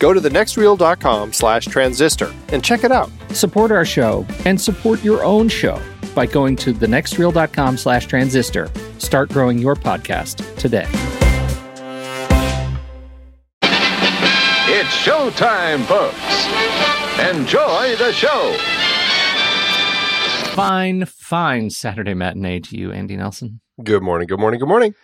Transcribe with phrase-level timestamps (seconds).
[0.00, 3.08] go to thenextreel.com slash transistor and check it out.
[3.30, 5.80] Support our show and support your own show
[6.14, 8.68] by going to thenextreel.com slash transistor.
[8.98, 10.88] Start growing your podcast today.
[14.72, 16.16] It's showtime, folks.
[17.36, 18.56] Enjoy the show.
[20.54, 23.60] Fine, fine Saturday matinee to you, Andy Nelson.
[23.82, 24.94] Good morning, good morning, good morning.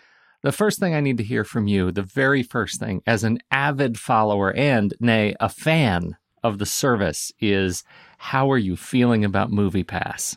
[0.46, 3.40] The first thing I need to hear from you, the very first thing, as an
[3.50, 7.82] avid follower and, nay, a fan of the service, is
[8.18, 10.36] how are you feeling about MoviePass?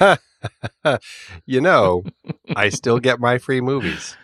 [1.44, 2.04] you know,
[2.56, 4.16] I still get my free movies.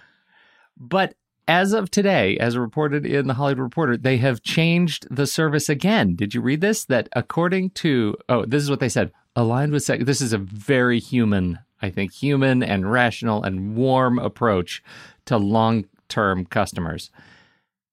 [0.74, 1.12] But
[1.46, 6.16] as of today, as reported in the Hollywood Reporter, they have changed the service again.
[6.16, 6.86] Did you read this?
[6.86, 10.02] That according to, oh, this is what they said aligned with sex.
[10.02, 14.82] This is a very human, I think, human and rational and warm approach
[15.26, 17.10] to long term customers.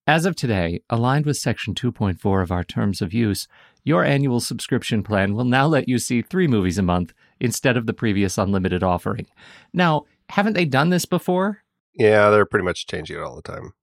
[0.05, 3.47] As of today, aligned with Section 2.4 of our terms of use,
[3.85, 7.85] your annual subscription plan will now let you see three movies a month instead of
[7.85, 9.27] the previous unlimited offering.
[9.73, 11.59] Now, haven't they done this before?
[11.95, 13.73] Yeah, they're pretty much changing it all the time.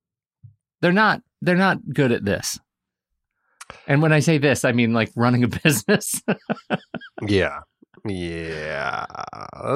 [0.80, 2.58] They're not they're not good at this.
[3.86, 6.22] And when I say this, I mean like running a business.
[7.26, 7.60] Yeah.
[8.06, 9.04] Yeah.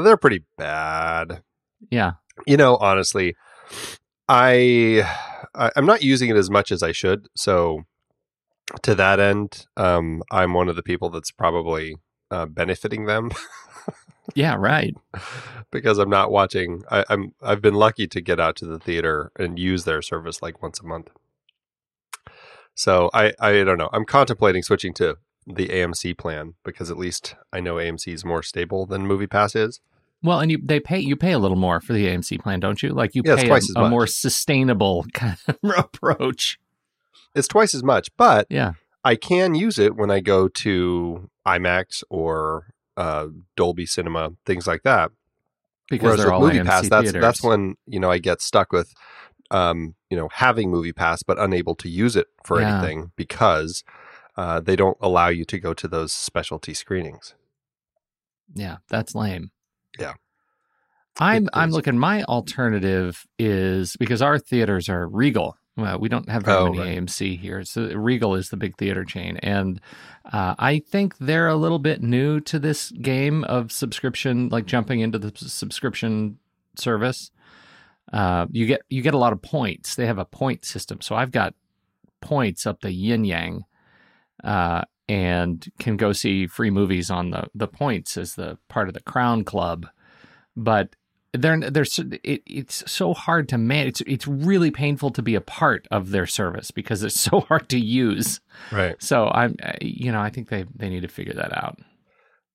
[0.03, 1.43] They're pretty bad.
[1.91, 2.12] yeah.
[2.47, 3.37] You know, honestly,
[4.29, 5.09] I,
[5.55, 7.29] I I'm not using it as much as I should.
[7.37, 7.85] So
[8.83, 11.97] to that end, um, I'm one of the people that's probably
[12.31, 13.31] uh, benefiting them
[14.35, 14.97] Yeah, right.
[15.71, 16.83] because I'm not watching.
[16.91, 20.43] I, I'm I've been lucky to get out to the theater and use their service
[20.43, 21.11] like once a month.
[22.75, 23.91] So I I don't know.
[23.93, 28.43] I'm contemplating switching to the AMC plan because at least I know AMC is more
[28.43, 29.81] stable than MoviePass is.
[30.25, 32.82] Well, and you they pay you pay a little more for the AMC plan, don't
[32.82, 32.88] you?
[32.94, 36.59] Like you Yeah, pay a, a more sustainable kind of approach.
[37.35, 38.73] It's twice as much, but Yeah.
[39.05, 44.82] I can use it when I go to IMAX or uh, Dolby Cinema, things like
[44.85, 45.11] that.
[45.91, 47.21] Because Whereas they're with all Movie AMC Pass, that's theaters.
[47.21, 48.94] that's when you know I get stuck with,
[49.50, 52.79] um, you know, having MoviePass but unable to use it for Yeah.
[52.79, 53.85] anything because
[54.38, 57.35] uh, they don't allow you to go to those specialty screenings.
[58.55, 59.50] Yeah, that's lame.
[59.99, 60.14] Yeah.
[61.20, 61.96] I'm I'm looking.
[61.99, 65.56] My alternative is because our theaters are Regal.
[65.76, 66.99] Well, we don't have very Oh, many right.
[66.99, 67.64] AMC here.
[67.64, 69.81] So Regal is the big theater chain, and
[70.32, 75.00] uh, I think they're a little bit new to this game of subscription, like jumping
[75.00, 76.38] into the subscription
[76.76, 77.31] service.
[78.12, 79.94] Uh, you get you get a lot of points.
[79.97, 81.55] They have a point system, so I've got
[82.20, 83.62] points up the yin yang,
[84.44, 88.95] uh, and can go see free movies on the the points as the part of
[88.95, 89.87] the Crown Club.
[90.56, 90.97] But
[91.33, 91.85] they're they're
[92.23, 94.01] it, it's so hard to manage.
[94.01, 97.69] It's it's really painful to be a part of their service because it's so hard
[97.71, 98.41] to use.
[98.71, 99.01] Right.
[99.03, 101.79] So I'm uh, you know I think they they need to figure that out.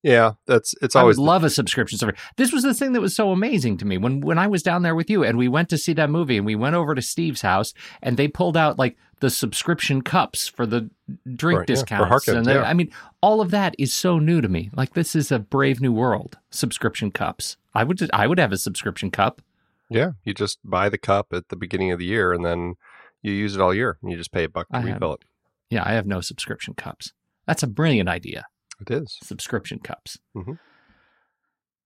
[0.02, 2.18] Yeah, that's it's I always would love a subscription service.
[2.36, 4.82] This was the thing that was so amazing to me when when I was down
[4.82, 7.02] there with you and we went to see that movie and we went over to
[7.02, 10.88] Steve's house and they pulled out like the subscription cups for the
[11.36, 12.62] drink yeah, discounts Harkins, and they- yeah.
[12.62, 14.70] I mean all of that is so new to me.
[14.74, 16.38] Like this is a brave new world.
[16.50, 17.58] Subscription cups.
[17.74, 19.42] I would I would have a subscription cup.
[19.90, 20.12] yeah.
[20.24, 22.76] You just buy the cup at the beginning of the year and then
[23.20, 23.98] you use it all year.
[24.00, 25.20] and You just pay a buck to I have- refill it.
[25.68, 27.12] Yeah, I have no subscription cups.
[27.46, 28.46] That's a brilliant idea.
[28.80, 29.18] It is.
[29.22, 30.18] Subscription cups.
[30.36, 30.52] Mm-hmm.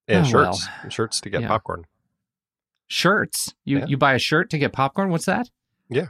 [0.08, 0.91] And Oh, shirts, well.
[0.91, 1.49] shirts to get Yeah.
[1.49, 1.85] popcorn.
[2.87, 3.55] Shirts.
[3.64, 3.87] You Yeah.
[3.87, 5.11] you buy a shirt to get popcorn?
[5.11, 5.50] What's that?
[5.88, 6.08] Yeah.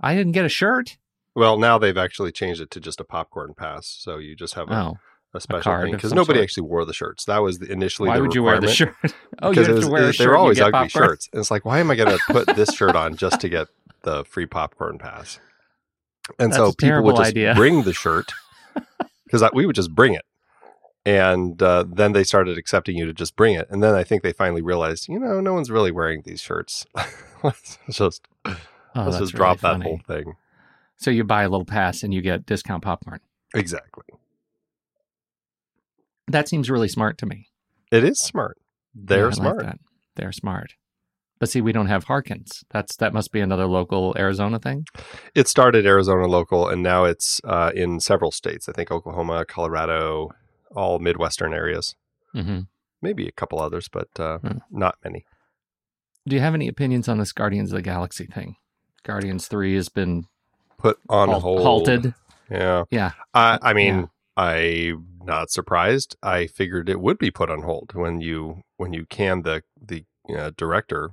[0.00, 0.96] I didn't get a shirt.
[1.34, 4.68] Well, now they've actually changed it to just a popcorn pass, so you just have
[4.70, 4.98] a, Oh.
[5.34, 6.42] a special card thing because nobody sort.
[6.44, 7.24] actually wore the shirts.
[7.26, 8.94] That was the, initially Why the would you wear the shirt?
[9.42, 10.26] oh, you have it to was- wear a they shirt.
[10.28, 10.88] were and you always ugly popcorn?
[11.08, 11.28] shirts.
[11.32, 13.68] And it's like, why am I going to put this shirt on just to get
[14.02, 15.38] the free popcorn pass?
[16.38, 17.54] And so That's a people would just idea.
[17.54, 18.32] bring the shirt
[19.32, 20.24] because we would just bring it.
[21.04, 23.66] And uh, then they started accepting you to just bring it.
[23.70, 26.86] And then I think they finally realized, you know, no one's really wearing these shirts.
[27.42, 28.28] let's just,
[28.94, 30.34] Oh, let's just drop really that whole thing.
[30.96, 33.20] So you buy a little pass and you get discount popcorn.
[33.54, 34.04] Exactly.
[36.28, 37.48] That seems really smart to me.
[37.90, 38.58] It is smart.
[38.94, 39.80] They're Yeah, I like smart.
[40.14, 40.74] They're smart.
[41.42, 42.62] But see, we don't have Harkins.
[42.70, 44.86] That's that must be another local Arizona thing.
[45.34, 48.68] It started Arizona local, and now it's uh, in several states.
[48.68, 50.30] I think Oklahoma, Colorado,
[50.76, 51.96] all Midwestern areas.
[52.32, 52.60] hmm
[53.02, 54.58] Maybe a couple others, but uh, Hmm.
[54.70, 55.24] not many.
[56.28, 58.54] Do you have any opinions on this Guardians of the Galaxy thing?
[59.02, 60.26] Guardians Three has been
[60.78, 61.62] Put on halt- hold.
[61.62, 62.14] halted.
[62.48, 62.84] Yeah.
[62.92, 63.10] Yeah.
[63.34, 64.44] I, I mean, Yeah.
[64.44, 66.14] I'm not surprised.
[66.22, 70.04] I figured it would be put on hold when you when you can the the
[70.38, 71.10] uh, director,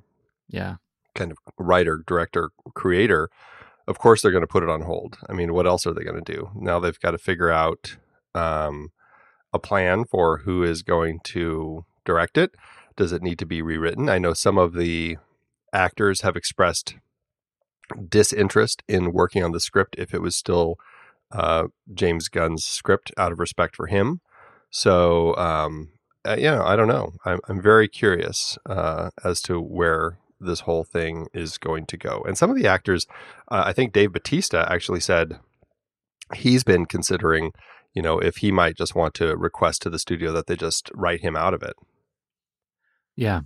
[0.49, 0.75] Yeah.
[1.15, 3.29] kind of writer, director, creator.
[3.87, 5.17] Of course, they're going to put it on hold.
[5.27, 6.51] I mean, what else are they going to do?
[6.55, 7.97] Now they've got to figure out
[8.35, 8.89] um,
[9.53, 12.51] a plan for who is going to direct it.
[12.95, 14.09] Does it need to be rewritten?
[14.09, 15.17] I know some of the
[15.73, 16.95] actors have expressed
[18.07, 20.75] disinterest in working on the script if it was still
[21.31, 24.21] uh, James Gunn's script out of respect for him.
[24.69, 25.89] So, um,
[26.25, 27.13] uh, know, I don't know.
[27.25, 32.23] I'm, I'm very curious uh, as to where this whole thing is going to go.
[32.27, 33.07] And some of the actors,
[33.49, 35.39] uh, I think Dave Bautista actually said
[36.33, 37.51] he's been considering,
[37.93, 40.91] you know, if he might just want to request to the studio that they just
[40.93, 41.75] write him out of it.
[43.15, 43.41] Yeah.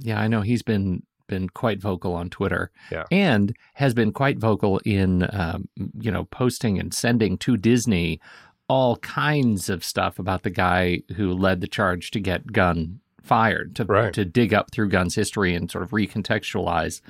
[0.00, 2.70] Yeah, I know he's been been quite vocal on Twitter.
[2.90, 3.04] Yeah.
[3.10, 8.20] And has been quite vocal in um, you know, posting and sending to Disney
[8.68, 13.74] all kinds of stuff about the guy who led the charge to get Gunn fired,
[13.76, 14.12] to Right.
[14.14, 17.00] to dig up through Gunn's history and sort of recontextualize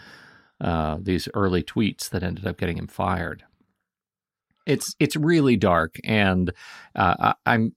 [0.60, 3.44] uh, these early tweets that ended up getting him fired.
[4.64, 6.50] It's it's really dark, and
[6.96, 7.72] uh, I, I'm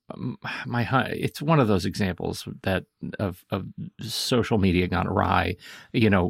[0.65, 0.81] my
[1.11, 2.85] it's one of those examples that
[3.19, 3.67] of of
[4.01, 5.57] social media gone awry.
[5.93, 6.29] You know,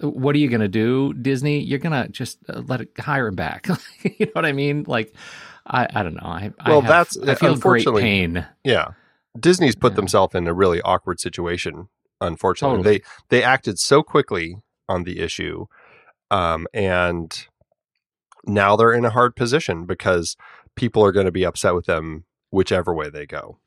[0.00, 1.60] what are you going to do, Disney?
[1.60, 3.66] You're going to just uh, let it hire him back.
[4.02, 4.84] you know what I mean?
[4.86, 5.12] Like,
[5.66, 6.20] I I don't know.
[6.28, 8.46] I I Well, have- that's- I feel great pain.
[8.64, 8.92] Yeah.
[9.38, 9.96] Disney's put Yeah.
[9.96, 11.88] themselves in a really awkward situation,
[12.20, 12.78] unfortunately.
[12.78, 12.98] Totally.
[13.30, 14.56] They they acted so quickly
[14.88, 15.66] on the issue.
[16.30, 17.46] Um, and
[18.46, 20.36] now they're in a hard position because
[20.76, 23.58] people are going to be upset with them whichever way they go.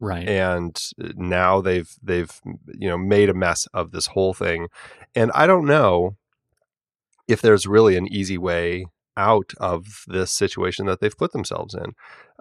[0.00, 0.26] Right.
[0.28, 0.78] And
[1.16, 2.30] now they've they've
[2.78, 4.68] you know made a mess of this whole thing.
[5.14, 6.16] And I don't know
[7.28, 8.86] if there's really an easy way
[9.20, 11.92] out of this situation that they've put themselves in.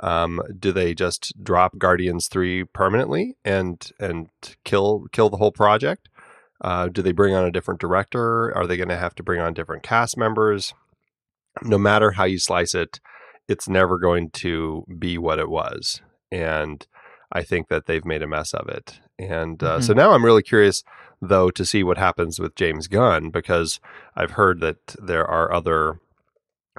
[0.02, 4.30] Um, do they just drop Guardians three permanently and and
[4.64, 6.08] kill kill the whole project?
[6.62, 8.56] Uh, do they bring on a different director?
[8.56, 10.74] Are they going to have to bring on different cast members?
[11.62, 13.00] No matter how you slice it,
[13.48, 16.86] it's never going to be what it was, and
[17.32, 19.02] I think that they've made a mess of it.
[19.18, 20.84] And uh, so now I'm really curious,
[21.22, 23.82] though, to see what happens with James Gunn because
[24.16, 26.00] I've heard that there are other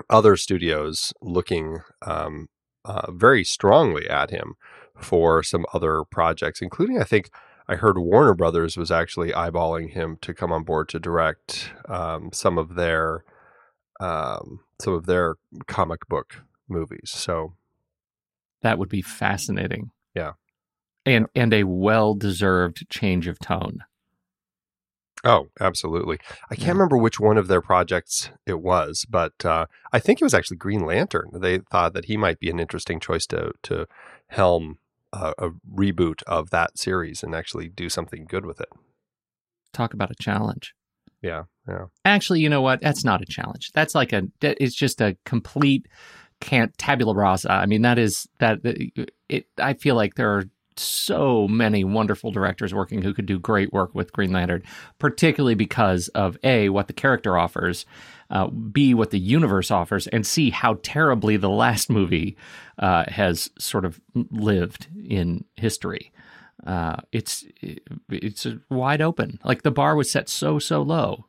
[0.08, 2.48] other studios looking um,
[2.84, 4.54] uh, very strongly at him
[4.96, 7.30] for some other projects, including I think
[7.68, 12.30] I heard Warner Brothers was actually eyeballing him to come on board to direct um,
[12.32, 13.24] some of their
[14.00, 17.10] um, some of their comic book movies.
[17.10, 17.54] So
[18.62, 19.90] That would be fascinating.
[20.14, 20.32] Yeah.
[21.06, 23.84] And and a well deserved change of tone.
[25.24, 26.18] Oh, absolutely.
[26.50, 26.72] I can't Yeah.
[26.72, 30.56] remember which one of their projects it was, but uh, I think it was actually
[30.56, 31.30] Green Lantern.
[31.34, 33.86] They thought that he might be an interesting choice to to
[34.28, 34.78] helm
[35.12, 38.68] a, a reboot of that series and actually do something good with it.
[39.72, 40.74] Talk about a challenge.
[41.22, 41.86] Yeah, yeah.
[42.04, 42.80] Actually, you know what?
[42.80, 43.72] That's not a challenge.
[43.74, 45.86] That's like a it's just a complete
[46.40, 47.52] can't tabula rasa.
[47.52, 48.60] I mean, that is that
[49.28, 50.44] it I feel like there are
[50.80, 54.62] so many wonderful directors working who could do great work with Green Lantern,
[54.98, 57.86] particularly because of A, what the character offers,
[58.30, 62.36] uh, B, what the universe offers, and C, how terribly the last movie
[62.78, 66.12] uh, has sort of lived in history.
[66.66, 67.44] Uh, it's
[68.10, 69.38] it's wide open.
[69.44, 71.26] Like the bar was set so so low.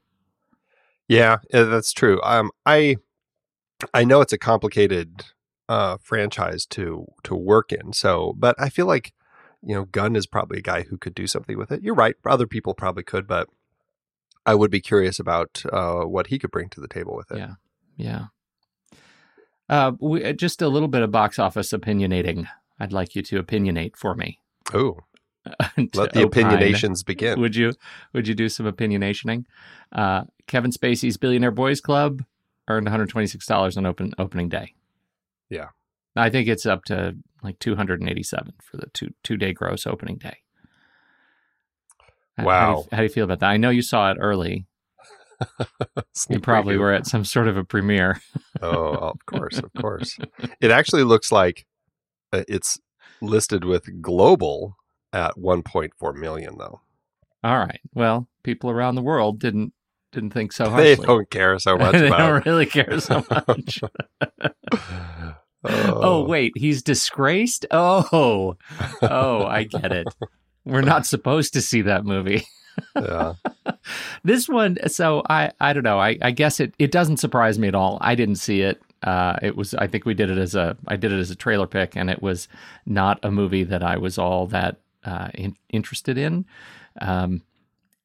[1.08, 2.22] Yeah, that's true.
[2.24, 2.98] Um, I
[3.94, 5.26] I know it's a complicated
[5.72, 7.94] uh, franchise to to work in.
[7.94, 9.14] So, but I feel like
[9.64, 11.84] you know, Gunn is probably a guy who could do something with it.
[11.84, 12.16] You're right.
[12.26, 13.48] Other people probably could, but
[14.46, 17.38] I would be curious about uh, what he could bring to the table with it.
[17.38, 17.54] Yeah.
[17.98, 18.26] Yeah.
[19.70, 22.48] Uh, we, just a little bit of box office opinionating.
[22.80, 24.40] I'd like you to opinionate for me.
[24.74, 24.98] Oh,
[25.96, 26.46] let the opine.
[26.46, 27.40] opinionations begin.
[27.40, 27.74] Would you?
[28.14, 29.46] Would you do some opinionationing?
[29.92, 32.24] Uh, Kevin Spacey's Billionaire Boys Club
[32.68, 34.74] earned 126 dollars on open opening day.
[35.50, 35.70] Yeah.
[36.16, 40.38] I think it's up to like 287 for the two two day gross opening day.
[42.38, 42.78] How- How do, Wow.
[42.78, 43.50] you, how do you feel about that?
[43.50, 44.66] I know you saw it early.
[46.30, 46.80] You probably preview.
[46.80, 48.22] were at some sort of a premiere.
[48.62, 50.18] Oh, of course, of course.
[50.60, 51.66] It actually looks like
[52.32, 52.80] uh, it's
[53.22, 54.78] listed with global
[55.12, 56.82] at 1.4 million, though.
[57.44, 57.80] All right.
[57.96, 59.74] Well, people around the world didn't
[60.12, 61.06] didn't think so they harshly.
[61.08, 62.18] don't care so much they about.
[62.18, 63.80] don't really care so much.
[65.64, 67.66] Oh, wait, he's disgraced?
[67.72, 68.58] Oh.
[69.02, 70.08] Oh, I get it.
[70.66, 72.46] We're not supposed to see that movie.
[72.96, 73.34] yeah.
[74.24, 76.00] This one, so I I don't know.
[76.00, 77.98] I, I guess it it doesn't surprise me at all.
[78.00, 78.80] I didn't see it.
[79.02, 81.36] Uh, it was I think we did it as a I did it as a
[81.36, 82.48] trailer pick, and it was
[82.86, 86.46] not a movie that I was all that uh, in, interested in.
[87.00, 87.42] Um,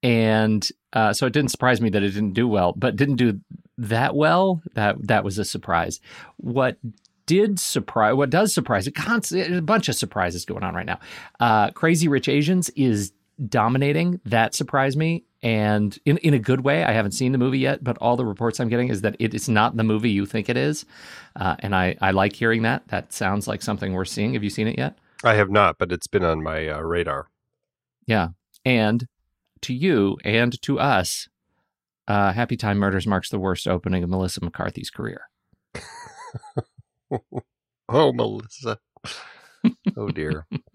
[0.02, 3.40] and uh, so it didn't surprise me that it didn't do well, but didn't do
[3.78, 4.62] that well.
[4.74, 6.00] That that was a surprise.
[6.38, 6.78] What
[7.26, 8.14] did surprise?
[8.14, 8.86] What does surprise?
[8.86, 11.00] It const- a bunch of surprises going on right now.
[11.40, 13.12] Uh, Crazy Rich Asians is
[13.48, 14.20] dominating.
[14.24, 16.84] That surprised me, and in in a good way.
[16.84, 19.34] I haven't seen the movie yet, but all the reports I'm getting is that it
[19.34, 20.86] is not the movie you think it is,
[21.36, 22.88] uh, and I I like hearing that.
[22.88, 24.34] That sounds like something we're seeing.
[24.34, 24.96] Have you seen it yet?
[25.24, 27.28] I have not, but it's been on my uh, radar.
[28.06, 28.28] Yeah.
[28.64, 29.06] And
[29.62, 31.28] to you and to us,
[32.06, 35.28] uh, Happytime Murders marks the worst opening of Melissa McCarthy's career.
[37.88, 38.78] Oh, Melissa.
[39.96, 40.44] oh dear.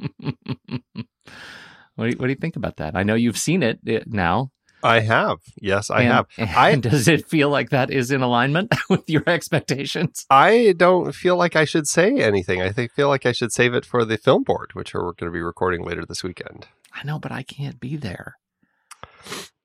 [1.96, 2.96] what, do you, what do you think about that?
[2.96, 4.52] I know you've seen it uh, now.
[4.84, 5.40] I have.
[5.62, 6.26] Yes, I and, have.
[6.38, 6.50] And
[6.86, 10.26] I- does it feel like that is in alignment with your expectations?
[10.30, 12.62] I don't feel like I should say anything.
[12.62, 15.30] I think feel like I should save it for the film board, which we're going
[15.30, 16.68] to be recording later this weekend.
[16.94, 18.36] I know, but I can't be there.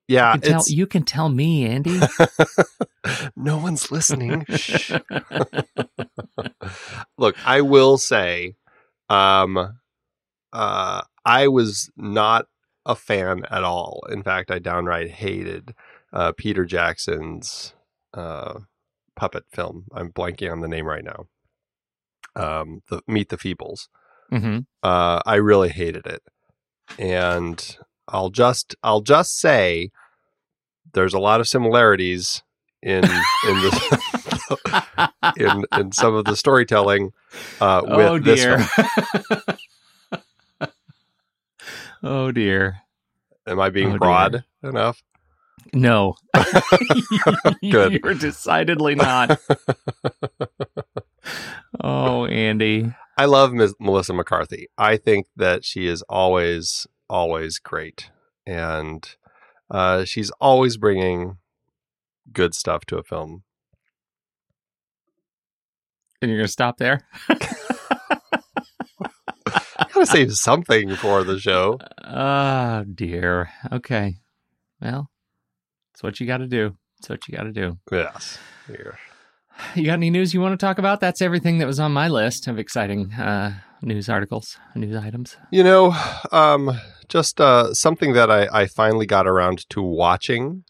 [0.07, 1.99] Yeah, You can tell, you can tell me, Andy.
[3.35, 4.45] no one's listening.
[7.17, 8.55] Look, I will say,
[9.09, 9.79] um,
[10.53, 12.45] uh, I was not
[12.85, 14.01] a fan at all.
[14.09, 15.75] In fact, I downright hated
[16.13, 17.73] uh, Peter Jackson's
[18.13, 18.59] uh,
[19.15, 19.85] puppet film.
[19.93, 21.25] I'm blanking on the name right now.
[22.35, 23.87] Um, the Meet the Feebles.
[24.29, 26.21] hmm Uh, I really hated it,
[26.99, 29.91] and I'll just I'll just say
[30.93, 32.41] there's a lot of similarities
[32.81, 33.89] in in this
[35.37, 37.11] in in some of the storytelling
[37.59, 38.59] uh, with oh this dear.
[38.59, 39.41] film.
[42.03, 42.77] oh dear.
[43.45, 43.99] Am I being Oh, dear.
[43.99, 45.03] broad enough?
[45.73, 46.15] No.
[47.61, 47.99] Good.
[48.03, 49.39] You're decidedly not.
[51.81, 52.93] oh, Andy.
[53.17, 53.73] I love Ms.
[53.79, 54.67] Melissa McCarthy.
[54.77, 58.09] I think that she is always always great,
[58.45, 59.07] and
[59.69, 61.37] uh, she's always bringing
[62.31, 63.43] good stuff to a film.
[66.21, 67.01] And you're going to stop there?
[67.29, 67.35] I
[69.93, 71.79] Gotta save something for the show.
[72.03, 73.49] Oh, dear.
[73.71, 74.15] Okay.
[74.81, 75.09] Well,
[75.93, 76.75] it's what you got to do.
[76.99, 77.77] It's what you got to do.
[77.91, 78.37] Yes.
[78.67, 78.97] Here.
[79.75, 80.99] You got any news you want to talk about?
[80.99, 85.37] That's everything that was on my list of exciting uh, news articles, news items?
[85.51, 85.95] You know,
[86.31, 90.63] um, just uh, something that I, I finally got around to watching,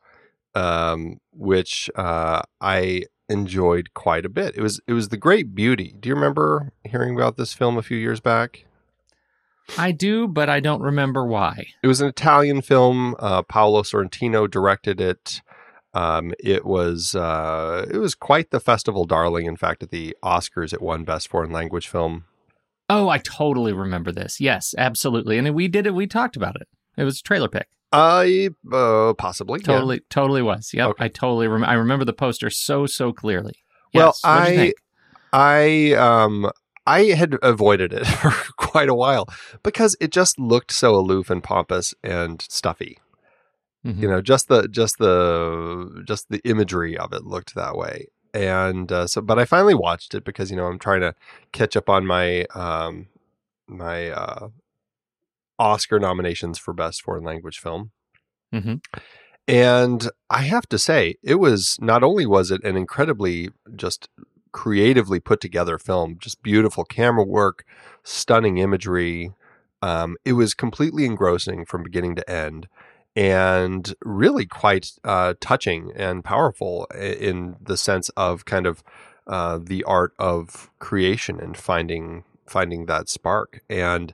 [0.55, 4.55] um, which uh, I enjoyed quite a bit.
[4.55, 5.95] It was it was The Great Beauty.
[5.99, 8.65] Do you remember hearing about this film a few years back?
[9.77, 11.67] I do, but I don't remember why.
[11.83, 13.15] It was an Italian film.
[13.19, 15.41] Uh, Paolo Sorrentino directed it.
[15.93, 19.45] Um, it was uh, it was quite the festival darling.
[19.45, 22.25] In fact, at the Oscars, it won Best Foreign Language Film.
[22.89, 24.39] Oh, I totally remember this.
[24.39, 25.37] Yes, absolutely.
[25.37, 25.93] And we did it.
[25.93, 26.67] We talked about it.
[26.97, 27.67] It was a trailer pick.
[27.91, 29.65] I uh, possibly yeah.
[29.67, 30.71] Totally, totally was.
[30.73, 31.05] Yep, Okay.
[31.05, 31.69] I totally remember.
[31.71, 33.53] I remember the poster so so clearly.
[33.93, 34.21] Well, Yes.
[34.23, 34.73] I-?
[35.33, 36.49] I um
[36.85, 39.27] I had avoided it for quite a while
[39.63, 42.97] because it just looked so aloof and pompous and stuffy.
[43.85, 44.01] Mhm.
[44.01, 48.07] You know, just the just the just the imagery of it looked that way.
[48.37, 51.15] And uh, so, but I finally watched it because you know I'm trying to
[51.51, 53.07] catch up on my um
[53.67, 54.49] my uh,
[55.57, 57.91] Oscar nominations for best foreign language film.
[58.53, 58.75] Mm-hmm.
[59.47, 64.09] And I have to say, it was not only was it an incredibly just
[64.51, 67.65] creatively put together film, just beautiful camera work,
[68.03, 69.31] stunning imagery.
[69.81, 72.67] Um, it was completely engrossing from beginning to end,
[73.17, 78.83] and really quite uh, touching and powerful in the sense of kind of
[79.25, 83.61] uh, the art of creation and finding finding that spark.
[83.69, 84.13] And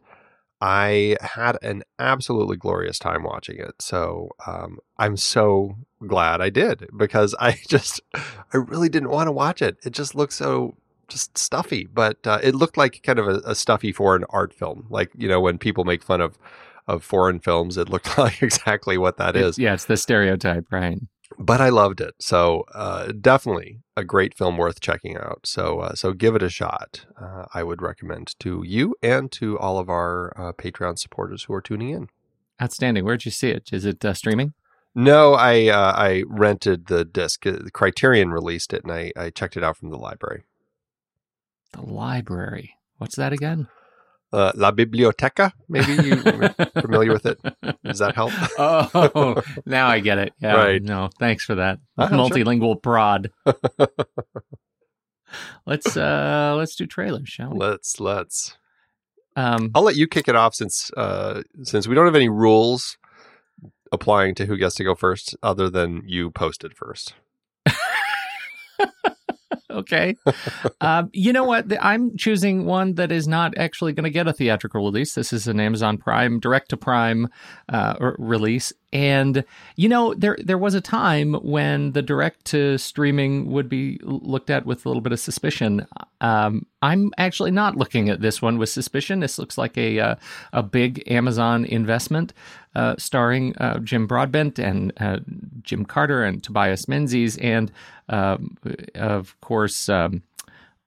[0.62, 3.74] I had an absolutely glorious time watching it.
[3.80, 5.76] So um, I'm so
[6.08, 9.78] glad I did because I just, I really didn't want to watch it.
[9.84, 10.78] It just looked so
[11.10, 14.88] just stuffy, but uh, it looked like kind of a, a stuffy foreign art film.
[14.90, 16.38] Like, you know, when people make fun of,
[16.88, 19.58] of foreign films, it looked like exactly what that It- is.
[19.60, 20.98] yeah, it's the stereotype, right?
[21.40, 22.14] But I loved it.
[22.20, 25.40] So uh, definitely a great film worth checking out.
[25.46, 27.08] So uh, so give it a shot.
[27.20, 31.54] Uh, I would recommend to you and to all of our uh, Patreon supporters who
[31.56, 32.10] are tuning in.
[32.62, 33.04] Outstanding.
[33.04, 33.70] Where'd you see it?
[33.74, 34.54] Is it uh, streaming?
[34.94, 37.48] No, I uh, I rented the disc.
[37.48, 40.44] Uh, Criterion released it, and I, I checked it out from the library.
[41.72, 42.76] The library.
[43.00, 43.68] What's that again?
[44.34, 45.54] Uh, La Biblioteca.
[45.70, 46.16] Maybe you
[46.82, 47.40] familiar with it?
[47.84, 48.32] Does that help?
[48.58, 50.34] oh, now I get it.
[50.42, 50.56] Yeah.
[50.56, 50.82] Right.
[50.82, 51.78] No, thanks for that.
[52.00, 52.18] Uh, sure.
[52.18, 53.30] Multilingual prod.
[55.68, 57.60] let's uh let's do trailers, shall we?
[57.60, 58.58] let's let's.
[59.36, 62.98] Um I'll let you kick it off since uh, since we don't have any rules
[63.92, 67.14] applying to who gets to go first, other than you posted first.
[69.70, 70.16] okay.
[70.82, 71.66] um, you know what?
[71.84, 75.14] I'm choosing one that is not actually going to get a theatrical release.
[75.14, 77.30] This is an Amazon Prime direct to Prime
[77.70, 79.44] uh, release, and
[79.76, 84.50] you know there there was a time when the direct to streaming would be looked
[84.50, 85.88] at with a little bit of suspicion.
[86.22, 89.20] Um, I'm actually not looking at this one with suspicion.
[89.20, 90.16] This looks like a uh,
[90.52, 92.34] a big Amazon investment.
[92.76, 95.20] Uh, starring uh, Jim Broadbent and uh,
[95.62, 97.72] Jim Carter and Tobias Menzies, and
[98.10, 98.58] um,
[98.96, 100.24] of course um,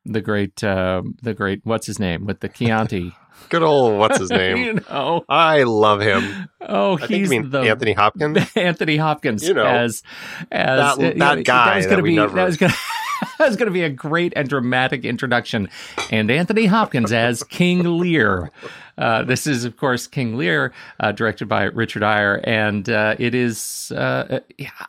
[0.04, 3.12] the great uh, the great what's his name with the Chianti.
[3.50, 4.56] Good old what's his name?
[4.56, 6.48] you know, I love him.
[6.60, 8.38] oh, I he's you mean the Anthony Hopkins.
[8.56, 10.02] Anthony Hopkins You know, as
[10.50, 12.74] as that- that guy was that gonna we be never- that was gonna.
[13.38, 15.68] That was going to be a great and dramatic introduction.
[16.10, 18.50] And Anthony Hopkins as King Lear.
[18.96, 22.40] Uh, this is, of course, King Lear, uh, directed by Richard Eyre.
[22.44, 24.40] And uh, it is, uh,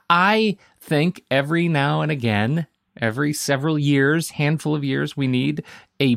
[0.09, 2.67] I think, every now and again,
[3.01, 5.63] every several years, handful of years, we need
[6.01, 6.15] a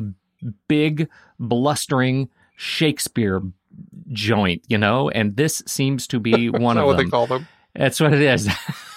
[0.67, 3.41] big, blustering Shakespeare
[4.09, 5.09] joint, you know?
[5.09, 7.47] And this seems to be one of what they call them?
[7.75, 8.49] That's what it is.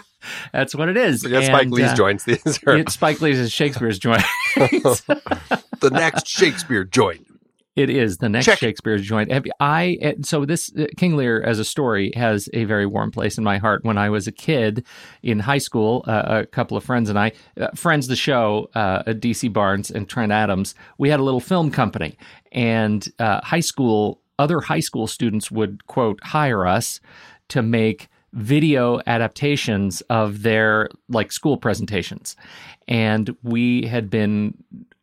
[0.52, 1.20] That's what it is.
[1.20, 2.24] Spike Lee's uh, joints.
[2.24, 4.22] These are It's Spike Lee's is Shakespeare's joint.
[4.56, 7.26] the next Shakespeare joint.
[7.74, 8.66] it is the next Check it.
[8.66, 9.32] Shakespeare's joint.
[9.60, 13.38] I uh, so this uh, King Lear as a story has a very warm place
[13.38, 13.84] in my heart.
[13.84, 14.84] When I was a kid
[15.22, 19.02] in high school, uh, a couple of friends and I, uh, friends the show, uh,
[19.04, 22.16] DC Barnes and Trent Adams, we had a little film company,
[22.52, 27.00] and uh, high school other high school students would quote hire us
[27.48, 32.34] to make video adaptations of their like school presentations
[32.88, 34.54] and we had been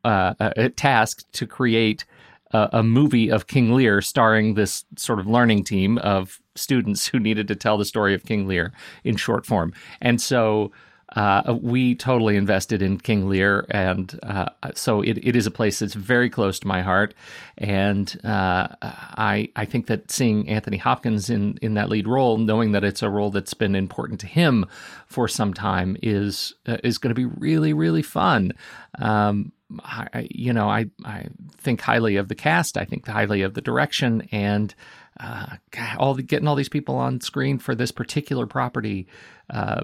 [0.03, 2.05] uh, uh, tasked to create
[2.51, 7.19] a, a movie of King Lear starring this sort of learning team of students who
[7.19, 8.71] needed to tell the story of King Lear
[9.03, 9.73] in short form.
[10.01, 10.71] And so
[11.15, 13.65] uh, we totally invested in King Lear.
[13.69, 17.13] And uh, so it, it is a place that's very close to my heart.
[17.57, 22.73] And uh, I, I think that seeing Anthony Hopkins in, in that lead role, knowing
[22.73, 24.65] that it's a role that's been important to him
[25.07, 28.53] for some time, is, uh, is going to be really, really fun.
[28.99, 29.51] Um,
[29.83, 32.75] I, you know, I I think highly of the cast.
[32.75, 34.73] I think highly of the direction, and
[35.19, 35.57] uh,
[35.97, 39.07] all the, getting all these people on screen for this particular property,
[39.49, 39.83] uh,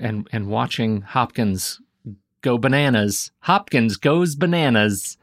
[0.00, 1.80] and and watching Hopkins
[2.42, 3.32] go bananas.
[3.40, 5.16] Hopkins goes bananas.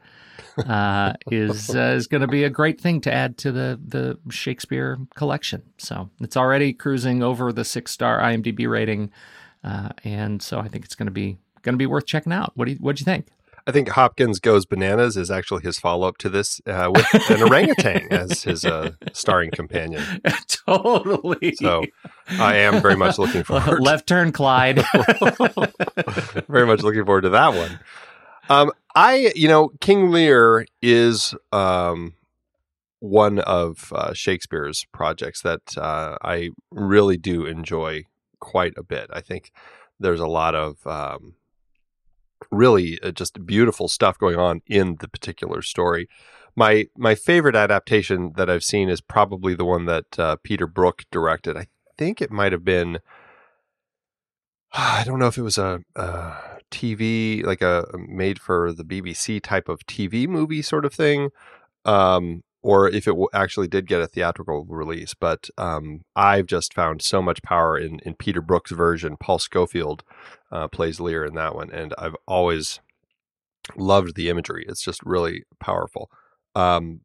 [0.66, 4.18] uh, is uh, is going to be a great thing to add to the the
[4.30, 5.62] Shakespeare collection.
[5.78, 9.10] So it's already cruising over the six star IMDb rating,
[9.62, 12.52] uh, and so I think it's going to be going to be worth checking out.
[12.54, 13.28] What do you what do you think?
[13.66, 17.42] I think Hopkins Goes Bananas is actually his follow up to this uh, with an
[17.42, 20.02] orangutan as his uh, starring companion.
[20.48, 21.54] totally.
[21.54, 21.84] So
[22.28, 23.80] I am very much looking forward.
[23.80, 24.76] Left turn, Clyde.
[26.48, 27.78] very much looking forward to that one.
[28.48, 32.14] Um, I, you know, King Lear is um,
[32.98, 38.04] one of uh, Shakespeare's projects that uh, I really do enjoy
[38.40, 39.08] quite a bit.
[39.12, 39.52] I think
[40.00, 41.34] there's a lot of um,
[42.50, 46.08] really uh, just beautiful stuff going on in the particular story.
[46.54, 51.04] My my favorite adaptation that I've seen is probably the one that uh, Peter Brook
[51.10, 51.56] directed.
[51.56, 52.98] I think it might have been.
[54.72, 56.34] I don't know if it was a, a
[56.70, 61.30] TV, like a made for the BBC type of TV movie sort of thing,
[61.84, 65.14] um, or if it actually did get a theatrical release.
[65.14, 69.16] But um, I've just found so much power in in Peter Brook's version.
[69.18, 70.02] Paul Scofield
[70.50, 72.80] uh, plays Lear in that one, and I've always
[73.76, 74.64] loved the imagery.
[74.68, 76.10] It's just really powerful.
[76.54, 77.00] Um,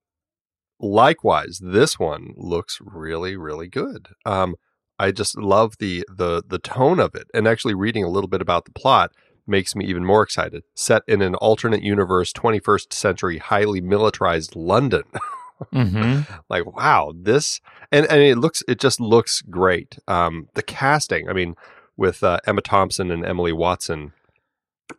[0.80, 4.10] likewise, this one looks really, really good.
[4.26, 4.56] Um,
[5.00, 8.42] I just love the the the tone of it, and actually reading a little bit
[8.42, 9.12] about the plot
[9.48, 10.64] makes me even more excited.
[10.76, 15.04] Set in an alternate universe, 21st century, highly militarized London.
[15.74, 16.32] mm-hmm.
[16.50, 19.98] like wow, this and and it looks it just looks great.
[20.08, 21.56] Um, the casting, I mean,
[21.96, 24.14] with uh, Emma Thompson and Emily Watson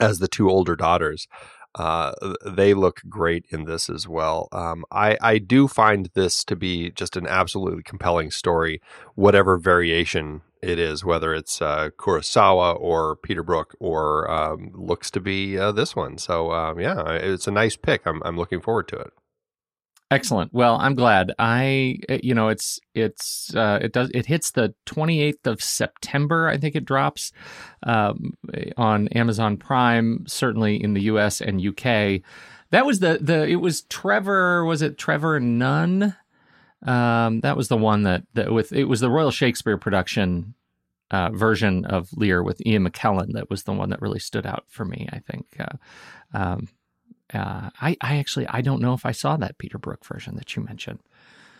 [0.00, 1.28] as the two older daughters.
[1.74, 2.12] Uh,
[2.44, 4.48] they look great in this as well.
[4.52, 8.80] Um, I, I do find this to be just an absolutely compelling story,
[9.14, 15.20] whatever variation it is, whether it's uh, Kurosawa or Peter Brook or um, looks to
[15.20, 16.18] be uh, this one.
[16.18, 18.06] So um, yeah, it's a nice pick.
[18.06, 19.12] I'm I'm looking forward to it.
[20.10, 20.54] Excellent.
[20.54, 21.34] Well, I'm glad.
[21.38, 26.48] I, eh, you know, it's it's uh, it does it hits the 28th of September.
[26.48, 27.30] I think it drops
[27.82, 28.32] um,
[28.78, 30.24] on Amazon Prime.
[30.26, 31.42] Certainly in the U.S.
[31.42, 32.22] and U.K.
[32.70, 34.64] That was the the it was Trevor.
[34.64, 36.16] Was it Trevor Nunn?
[36.86, 40.54] Um, that was the one that that with it was the Royal Shakespeare production
[41.10, 44.64] uh, version of Lear with Ian McKellen that was the one that really stood out
[44.68, 45.06] for me.
[45.12, 45.46] I think.
[45.60, 45.76] Uh,
[46.32, 46.68] um,
[47.34, 50.56] uh, I, I actually I don't know if I saw that Peter Brook version that
[50.56, 51.00] you mentioned.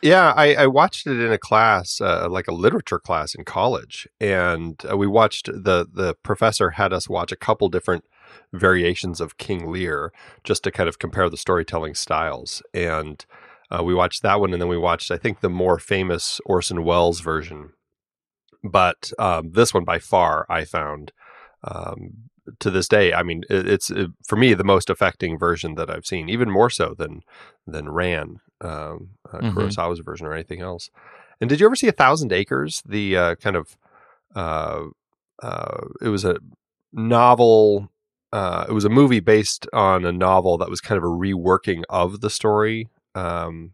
[0.01, 4.07] Yeah, I, I watched it in a class, uh, like a literature class in college,
[4.21, 8.05] and uh, we watched the the professor had us watch a couple different
[8.53, 10.13] variations of King Lear
[10.45, 13.27] just to kind of compare the storytelling styles, and
[13.71, 16.85] uh, we watched that one, and then we watched I think the more famous Orson
[16.85, 17.71] Welles version,
[18.63, 21.13] but um, this one by far I found
[21.65, 25.75] um, to this day, I mean, it, it's it, for me the most affecting version
[25.77, 27.23] that I've seen, even more so than
[27.67, 29.59] than Ran, um, uh, mm-hmm.
[29.59, 30.91] Kurosawa's version, or anything else.
[31.41, 32.83] And did you ever see A Thousand Acres?
[32.87, 33.77] The uh, kind of
[34.35, 34.85] uh,
[35.43, 36.37] uh it was a
[36.93, 37.91] novel.
[38.33, 41.83] Uh, it was a movie based on a novel that was kind of a reworking
[41.89, 42.89] of the story.
[43.15, 43.73] Um,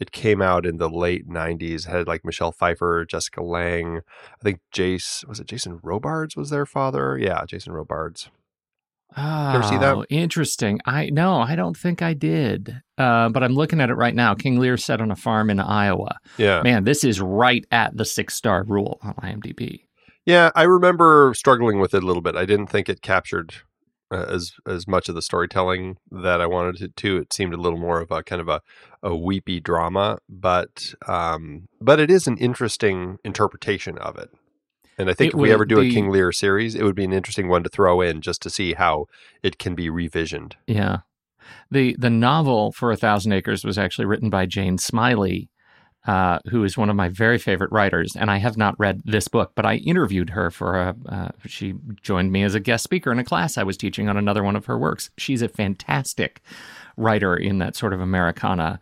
[0.00, 4.60] it came out in the late 90s had like michelle pfeiffer jessica lange i think
[4.74, 8.30] jace was it jason robards was their father yeah jason robards
[9.16, 10.06] Oh, ever see that?
[10.10, 10.80] Interesting.
[10.86, 12.82] I no, I don't think I did.
[12.98, 14.34] Uh, but I'm looking at it right now.
[14.34, 16.16] King Lear set on a farm in Iowa.
[16.36, 19.82] Yeah, man, this is right at the six star rule on IMDb.
[20.26, 22.34] Yeah, I remember struggling with it a little bit.
[22.34, 23.54] I didn't think it captured
[24.14, 27.16] uh, as as much of the storytelling that I wanted it to.
[27.16, 28.60] It seemed a little more of a kind of a,
[29.02, 34.30] a weepy drama, but um, but it is an interesting interpretation of it.
[34.96, 37.04] And I think it if we ever do a King Lear series, it would be
[37.04, 39.06] an interesting one to throw in just to see how
[39.42, 40.52] it can be revisioned.
[40.66, 40.98] Yeah.
[41.70, 45.50] The the novel for A Thousand Acres was actually written by Jane Smiley,
[46.06, 48.14] uh, who is one of my very favorite writers.
[48.14, 50.96] And I have not read this book, but I interviewed her for a.
[51.08, 54.16] Uh, she joined me as a guest speaker in a class I was teaching on
[54.16, 55.10] another one of her works.
[55.16, 56.42] She's a fantastic
[56.96, 58.80] writer in that sort of Americana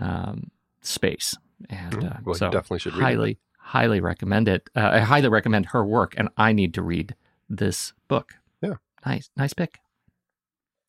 [0.00, 1.36] um, space,
[1.68, 4.70] and mm, uh, well, so definitely should highly, highly recommend it.
[4.74, 7.14] Uh, I highly recommend her work, and I need to read
[7.50, 8.34] this book.
[8.62, 9.78] Yeah, nice, nice pick.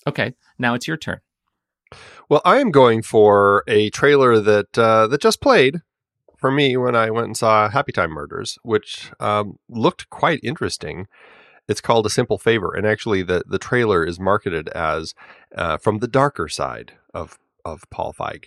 [0.08, 1.20] Okay, now it's your turn.
[2.30, 5.82] Well, I am going for a trailer that uh, that just played
[6.38, 11.08] for me when I went and saw Happytime Murders, which um, looked quite interesting.
[11.68, 15.14] It's called A Simple Favor, and actually, the the trailer is marketed as
[15.56, 18.46] uh, from the darker side of of Paul Feig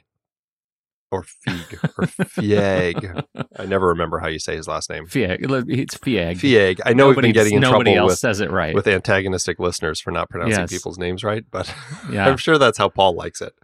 [1.11, 3.25] or Feig or Fieg.
[3.57, 5.07] I never remember how you say his last name.
[5.07, 5.39] Fieg.
[5.69, 6.39] It's Fieg.
[6.39, 6.81] Fieg.
[6.85, 8.75] I know nobody, we've been getting in nobody trouble else with, says it right.
[8.75, 10.71] with antagonistic listeners for not pronouncing Yes.
[10.71, 11.73] people's names right, but
[12.11, 12.27] yeah.
[12.27, 13.55] I'm sure that's how Paul likes it.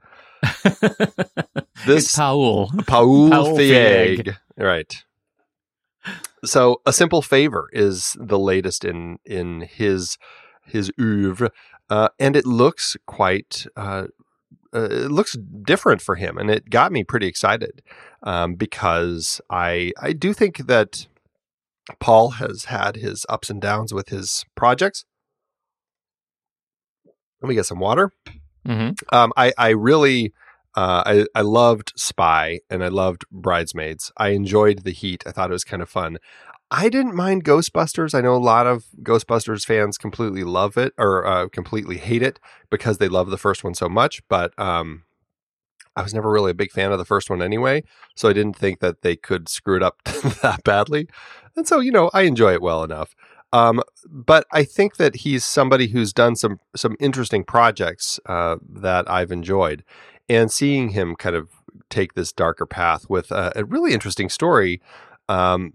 [1.87, 2.71] This it's Paul.
[2.87, 4.19] Paul, Paul Feig.
[4.19, 4.37] Feig.
[4.57, 5.03] Right.
[6.45, 10.17] So, a simple favor is the latest in in his
[10.65, 11.51] his oeuvre,
[11.91, 13.67] uh, and it looks quite.
[13.77, 14.07] Uh,
[14.75, 17.83] uh, it looks different for him, and it got me pretty excited
[18.23, 21.07] um, because I I do think that
[22.01, 25.05] Paul has had his ups and downs with his projects.
[27.41, 28.13] Let me get some water.
[28.67, 30.33] hmm Um, I I really
[30.77, 34.13] uh, I I loved Spy and I loved Bridesmaids.
[34.17, 35.25] I enjoyed The Heat.
[35.27, 36.19] I thought it was kind of fun.
[36.75, 38.15] I didn't mind Ghostbusters.
[38.15, 42.41] I know a lot of Ghostbusters fans completely love it or uh, completely hate it
[42.71, 44.27] because they love the first one so much.
[44.27, 45.03] But um,
[45.95, 47.85] I was never really a big fan of the first one anyway,
[48.17, 51.09] so I didn't think that they could screw it up that badly.
[51.57, 53.15] And so, you know, I enjoy it well enough.
[53.53, 59.11] Um, but I think that he's somebody who's done some some interesting projects uh, that
[59.11, 59.85] I've enjoyed,
[60.27, 61.51] and seeing him kind of
[61.91, 64.81] take this darker path with a, a really interesting story.
[65.29, 65.75] Um,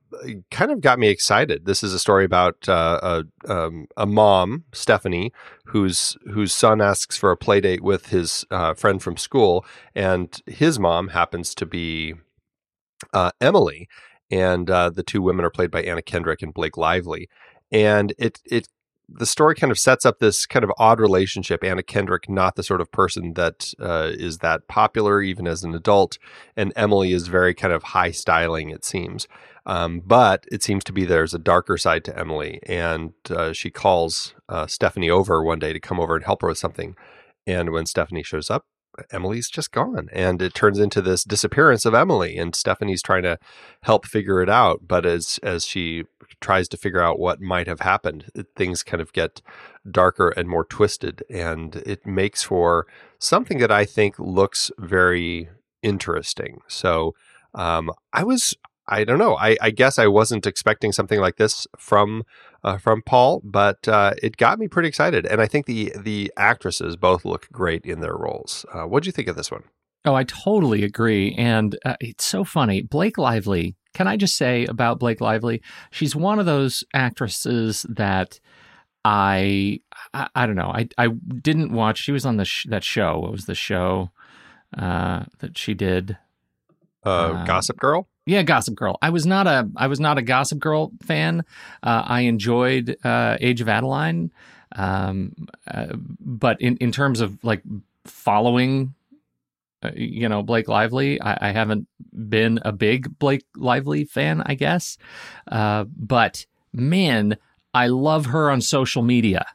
[0.51, 1.65] kind of got me excited.
[1.65, 5.31] This is a story about uh, a, um, a mom, Stephanie,
[5.65, 10.41] whose whose son asks for a play date with his uh, friend from school, and
[10.45, 12.15] his mom happens to be
[13.13, 13.87] uh, Emily,
[14.29, 17.29] and uh, the two women are played by Anna Kendrick and Blake Lively,
[17.71, 18.67] and it it
[19.09, 21.63] the story kind of sets up this kind of odd relationship.
[21.63, 25.73] Anna Kendrick, not the sort of person that uh, is that popular even as an
[25.73, 26.17] adult,
[26.55, 29.27] and Emily is very kind of high styling, it seems.
[29.65, 33.69] Um, but it seems to be there's a darker side to Emily, and uh, she
[33.69, 36.95] calls uh, Stephanie over one day to come over and help her with something.
[37.45, 38.65] And when Stephanie shows up,
[39.11, 42.37] Emily's just gone, and it turns into this disappearance of Emily.
[42.37, 43.37] And Stephanie's trying to
[43.83, 46.03] help figure it out, but as as she
[46.41, 49.41] tries to figure out what might have happened, things kind of get
[49.89, 52.85] darker and more twisted, and it makes for
[53.19, 55.49] something that I think looks very
[55.81, 56.61] interesting.
[56.67, 57.15] So
[57.53, 58.55] um, I was.
[58.89, 59.35] I don't know.
[59.35, 62.23] I, I guess I wasn't expecting something like this from
[62.63, 66.31] uh, from Paul, but uh, it got me pretty excited, and I think the the
[66.37, 68.65] actresses both look great in their roles.
[68.73, 69.63] Uh, what do you think of this one?
[70.05, 71.35] Oh, I totally agree.
[71.37, 72.81] And uh, it's so funny.
[72.81, 75.61] Blake Lively, can I just say about Blake Lively?
[75.91, 78.39] She's one of those actresses that
[79.05, 79.79] I,
[80.13, 80.71] I, I don't know.
[80.73, 81.99] I, I didn't watch.
[81.99, 83.19] She was on the sh- that show.
[83.19, 84.11] What was the show
[84.77, 86.17] uh, that she did?
[87.05, 88.07] Uh, Um, Gossip Girl.
[88.25, 88.97] Yeah, Gossip Girl.
[89.01, 91.45] I was not a I was not a Gossip Girl fan.
[91.81, 94.31] Uh, I enjoyed uh, Age of Adaline,
[94.75, 95.33] um,
[95.65, 97.61] uh, but in in terms of like
[98.03, 98.96] following, uh,
[99.95, 101.87] you know, Blake Lively, I, I haven't
[102.29, 104.41] been a big Blake Lively fan.
[104.45, 104.97] I guess,
[105.51, 107.37] uh, but man,
[107.73, 109.45] I love her on social media.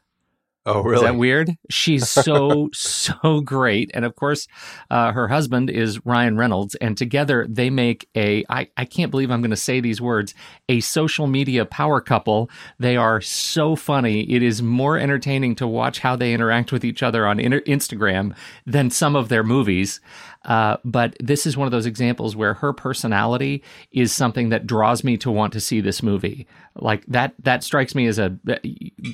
[0.65, 0.97] Oh, really?
[0.97, 1.57] Is that weird?
[1.71, 4.47] She's so so great, and of course,
[4.91, 8.45] uh, her husband is Ryan Reynolds, and together they make a.
[8.49, 10.35] I I can't believe I'm going to say these words.
[10.69, 12.49] A social media power couple.
[12.79, 14.23] They are so funny.
[14.31, 18.35] It is more entertaining to watch how they interact with each other on inter- Instagram
[18.65, 20.01] than some of their movies.
[20.45, 25.05] Uh, but this is one of those examples where her personality is something that draws
[25.05, 26.47] me to want to see this movie.
[26.75, 28.37] Like that, that strikes me as a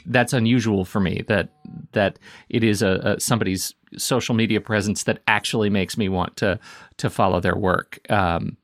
[0.07, 1.25] that's unusual for me.
[1.29, 1.51] That
[1.93, 6.59] that it is a, a somebody's social media presence that actually makes me want to
[6.99, 7.99] to follow their work.
[8.11, 8.57] Um,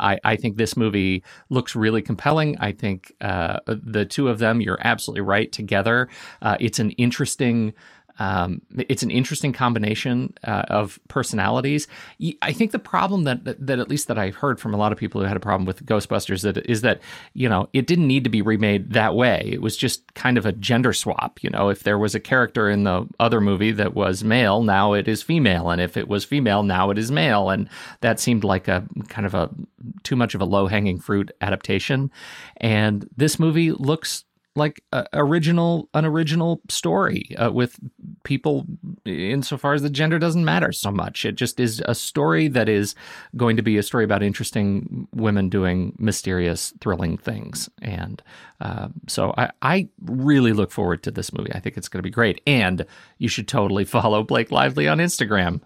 [0.00, 2.56] I, I think this movie looks really compelling.
[2.58, 6.08] I think uh, the two of them, you're absolutely right, together.
[6.42, 7.74] Uh, it's an interesting.
[8.20, 11.88] Um, it's an interesting combination uh, of personalities.
[12.42, 14.92] I think the problem that, that that at least that I've heard from a lot
[14.92, 17.00] of people who had a problem with Ghostbusters that is that
[17.32, 19.48] you know it didn't need to be remade that way.
[19.50, 21.42] It was just kind of a gender swap.
[21.42, 24.92] You know, if there was a character in the other movie that was male, now
[24.92, 27.70] it is female, and if it was female, now it is male, and
[28.02, 29.48] that seemed like a kind of a
[30.02, 32.10] too much of a low hanging fruit adaptation.
[32.58, 34.24] And this movie looks
[34.56, 34.82] like
[35.12, 37.78] original an original story uh, with
[38.24, 38.66] people
[39.04, 41.24] insofar as the gender doesn't matter so much.
[41.24, 42.94] It just is a story that is
[43.36, 47.68] going to be a story about interesting women doing mysterious thrilling things.
[47.80, 48.22] And
[48.60, 51.52] uh, so I, I really look forward to this movie.
[51.54, 52.40] I think it's going to be great.
[52.46, 52.84] And
[53.18, 55.60] you should totally follow blake lively on instagram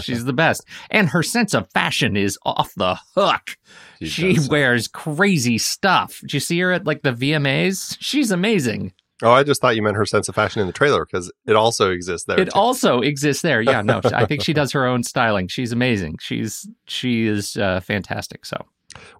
[0.00, 3.56] she's the best and her sense of fashion is off the hook
[4.00, 6.20] She she wears crazy stuff.
[6.20, 7.96] Did you see her at like the VMAs?
[8.00, 8.92] She's amazing.
[9.22, 11.54] Oh, I just thought you meant her sense of fashion in the trailer because it
[11.54, 12.40] also exists there.
[12.40, 12.50] It too.
[12.54, 13.60] also exists there.
[13.60, 15.46] Yeah, no, I think she does her own styling.
[15.46, 16.18] She's amazing.
[16.20, 18.44] She's she is uh, fantastic.
[18.44, 18.66] So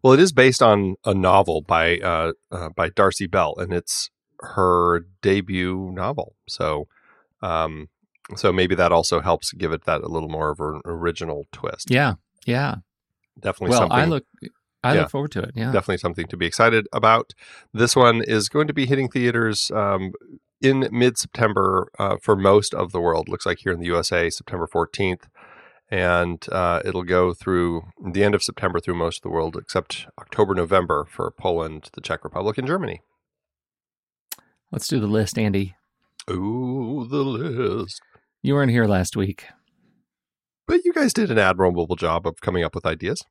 [0.02, 4.10] well, it is based on a novel by uh, uh, by Darcey Bell, and it's
[4.40, 6.34] her debut novel.
[6.48, 6.88] So,
[7.40, 7.88] um,
[8.36, 11.90] so maybe that also helps give it that a little more of an original twist.
[11.90, 12.14] yeah,
[12.46, 12.76] yeah.
[13.40, 13.98] Definitely Well, something.
[13.98, 14.24] I look
[14.84, 15.00] I Yeah.
[15.02, 15.52] look forward to it.
[15.54, 15.66] Yeah.
[15.72, 17.34] definitely something to be excited about.
[17.72, 20.12] This one is going to be hitting theaters um,
[20.60, 23.28] in mid September uh, for most of the world.
[23.28, 25.22] Looks like here in the USA, September 14th.
[25.88, 30.06] And uh, it'll go through the end of September through most of the world, except
[30.18, 33.02] October, November for Poland, the Czech Republic, and Germany.
[34.70, 35.76] Let's do the list, Andy.
[36.30, 38.00] Ooh, the list.
[38.42, 39.46] You weren't here last week.
[40.66, 43.22] But you guys did an admirable job of coming up with ideas.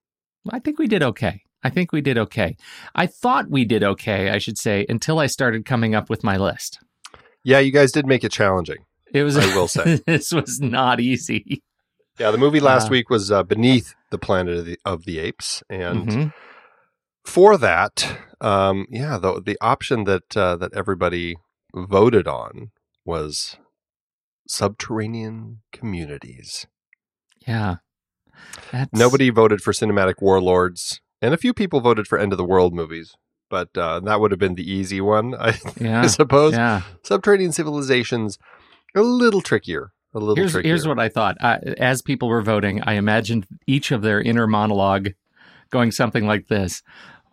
[0.50, 1.41] I think we did okay.
[1.63, 2.56] I think we did okay.
[2.95, 6.38] I thought we did okay, I should say, until I started coming up with my
[6.38, 6.80] list.
[7.43, 8.86] Yeah, you guys did make it challenging.
[9.13, 10.00] It was I will say.
[10.08, 11.62] this was not easy.
[12.19, 15.19] Yeah, the movie last Uh, week was uh, Beneath the Planet of the, of the
[15.19, 15.62] Apes.
[15.69, 16.34] And Mhm.
[17.26, 21.36] for that, um, yeah, the the option that uh, that everybody
[21.76, 22.71] voted on
[23.06, 23.58] was
[24.52, 26.68] subterranean communities.
[27.48, 27.78] Yeah.
[28.72, 32.46] That's, Nobody voted for cinematic warlords, and a few people voted for end of the
[32.46, 33.16] world movies.
[33.50, 36.54] But uh, that would have been the easy one, I, I suppose.
[36.54, 36.82] Yeah.
[37.04, 38.38] Subterranean civilizations
[38.96, 39.92] a little trickier.
[40.14, 40.70] A little Here's trickier.
[40.70, 41.38] here's what I thought.
[41.42, 45.10] I, as people were voting, I imagined each of their inner monologue
[45.70, 46.84] going something like this: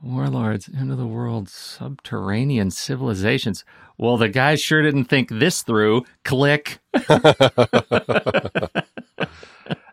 [0.03, 3.65] "Warlords, end of the world, subterranean civilizations."
[3.97, 6.05] Well, the guys sure didn't think this through.
[6.25, 6.79] Click,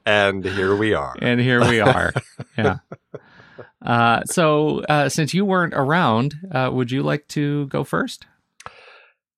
[0.05, 1.15] and here we are.
[1.19, 2.13] and here we are.
[2.57, 2.77] yeah.
[3.81, 8.25] Uh, so, uh, since you weren't around, uh, would you like to go first?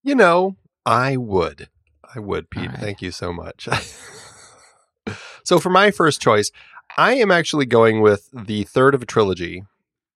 [0.03, 1.69] You know, I would.
[2.15, 2.69] I would, Pete.
[2.69, 2.79] Right.
[2.79, 3.67] Thank you so much.
[5.43, 6.51] so, for my first choice,
[6.97, 9.63] I am actually going with the third of a trilogy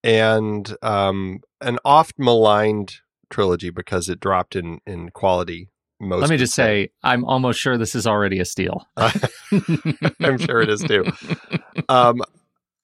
[0.04, 2.98] and um, an oft maligned
[3.30, 5.70] trilogy because it dropped in, in quality.
[6.00, 8.88] Most Let me just say, I'm almost sure this is already a steal.
[8.98, 11.06] I'm sure it is too.
[11.90, 12.22] um,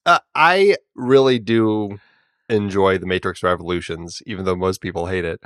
[0.06, 1.98] uh, I really do
[2.48, 5.42] enjoy the Matrix Revolutions, even though most people hate it.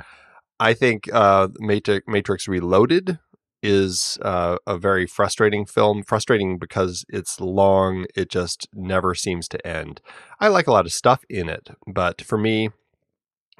[0.60, 3.18] I think uh, Matrix, Matrix Reloaded
[3.62, 6.02] is uh, a very frustrating film.
[6.02, 10.00] Frustrating because it's long; it just never seems to end.
[10.40, 12.70] I like a lot of stuff in it, but for me,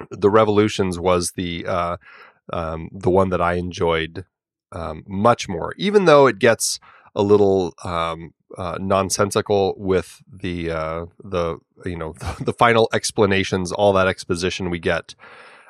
[0.09, 1.97] the Revolutions was the uh,
[2.51, 4.25] um, the one that I enjoyed
[4.71, 6.79] um, much more, even though it gets
[7.15, 13.71] a little um, uh, nonsensical with the uh, the you know the, the final explanations,
[13.71, 15.15] all that exposition we get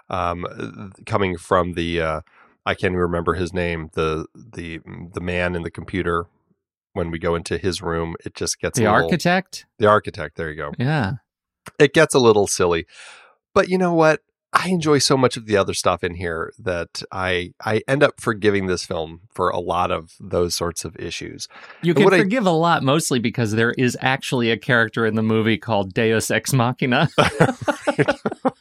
[0.09, 2.21] um, coming from the uh,
[2.65, 6.25] I can't even remember his name the the mm, the man in the computer.
[6.93, 9.65] When we go into his room, it just gets the little, architect?
[9.79, 10.37] the architect.
[10.37, 10.71] There you go.
[10.77, 11.13] Yeah.
[11.79, 12.85] It gets a little silly,
[13.55, 14.21] but you know what?
[14.55, 18.21] I enjoy so much of the other stuff in here that I I end up
[18.21, 21.47] forgiving this film for a lot of those sorts of issues.
[21.81, 25.57] You can forgive a lot, mostly because there is actually a character in the movie
[25.57, 27.09] called Deus Ex Machina.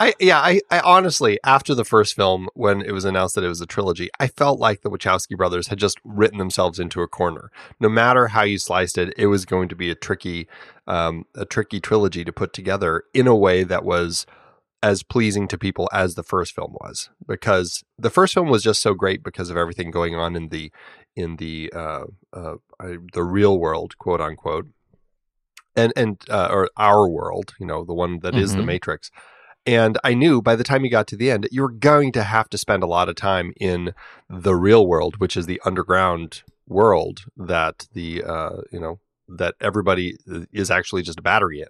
[0.00, 3.48] I yeah, I, I honestly after the first film when it was announced that it
[3.48, 7.06] was a trilogy, I felt like the Wachowski brothers had just written themselves into a
[7.08, 7.50] corner.
[7.78, 10.48] No matter how you sliced it, it was going to be a tricky
[10.86, 14.24] um, a tricky trilogy to put together in a way that was
[14.82, 18.80] as pleasing to people as the first film was because the first film was just
[18.80, 20.72] so great because of everything going on in the
[21.14, 22.54] in the uh, uh,
[23.12, 24.66] the real world quote unquote
[25.76, 28.66] and and uh, or our world you know the one that is the Mhm.
[28.66, 29.10] matrix
[29.66, 32.22] and i knew by the time you got to the end you were going to
[32.22, 33.92] have to spend a lot of time in
[34.28, 40.16] the real world which is the underground world that the uh, you know that everybody
[40.52, 41.68] is actually just a battery in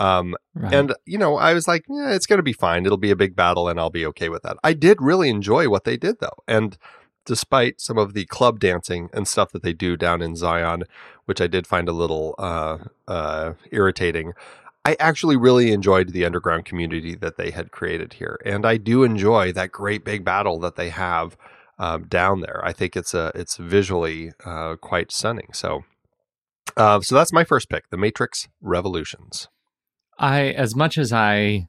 [0.00, 0.72] um, Right.
[0.74, 2.86] and you know, I was like, yeah, it's going to be fine.
[2.86, 4.56] It'll be a big battle, and I'll be okay with that.
[4.64, 6.76] I did really enjoy what they did, though, and
[7.26, 10.84] despite some of the club dancing and stuff that they do down in Zion,
[11.26, 14.32] which I did find a little uh, uh, irritating,
[14.84, 19.04] I actually really enjoyed the underground community that they had created here, and I do
[19.04, 21.36] enjoy that great big battle that they have
[21.78, 22.60] um, down there.
[22.64, 25.52] I think it's a it's visually uh, quite stunning.
[25.52, 25.84] So.
[26.76, 29.48] Uh, so that's my first pick, The Matrix Revolutions.
[30.20, 31.66] I, as much as I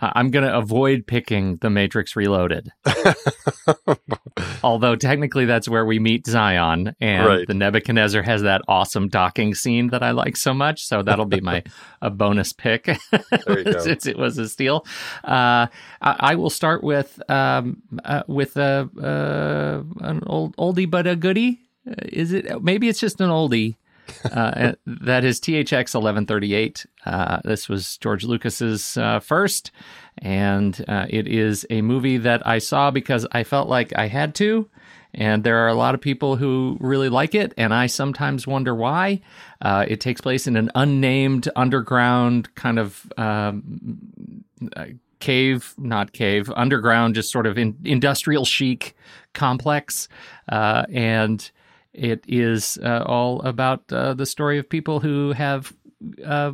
[0.00, 2.70] I'm going to avoid picking The Matrix Reloaded.
[4.62, 7.46] Although technically that's where we meet Zion and Right.
[7.46, 10.84] the Nebuchadnezzar has that awesome docking scene that I like so much.
[10.84, 11.62] So that'll be my
[12.02, 13.80] a bonus pick There you go.
[13.80, 14.86] since it was a steal.
[15.24, 15.66] Uh,
[16.00, 21.16] I, I will start with um, uh, with a uh, an old oldie but a
[21.16, 21.60] goodie.
[21.88, 22.62] Uh, Is it?
[22.62, 23.76] Maybe it's just an oldie.
[24.32, 26.86] uh, that is THX 1138.
[27.04, 29.70] Uh, this was George Lucas's uh, first,
[30.18, 34.34] and uh, it is a movie that I saw because I felt like I had
[34.36, 34.68] to.
[35.12, 38.74] And there are a lot of people who really like it, and I sometimes wonder
[38.74, 39.20] why.
[39.60, 44.44] Uh, it takes place in an unnamed underground kind of um,
[45.18, 48.96] cave, not cave, underground, just sort of in, industrial chic
[49.32, 50.08] complex.
[50.48, 51.50] Uh, and
[51.92, 55.72] it is uh, all about uh, the story of people who have
[56.24, 56.52] uh,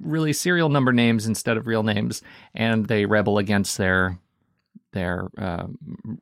[0.00, 2.22] really serial number names instead of real names,
[2.54, 4.18] and they rebel against their
[4.92, 5.66] their uh,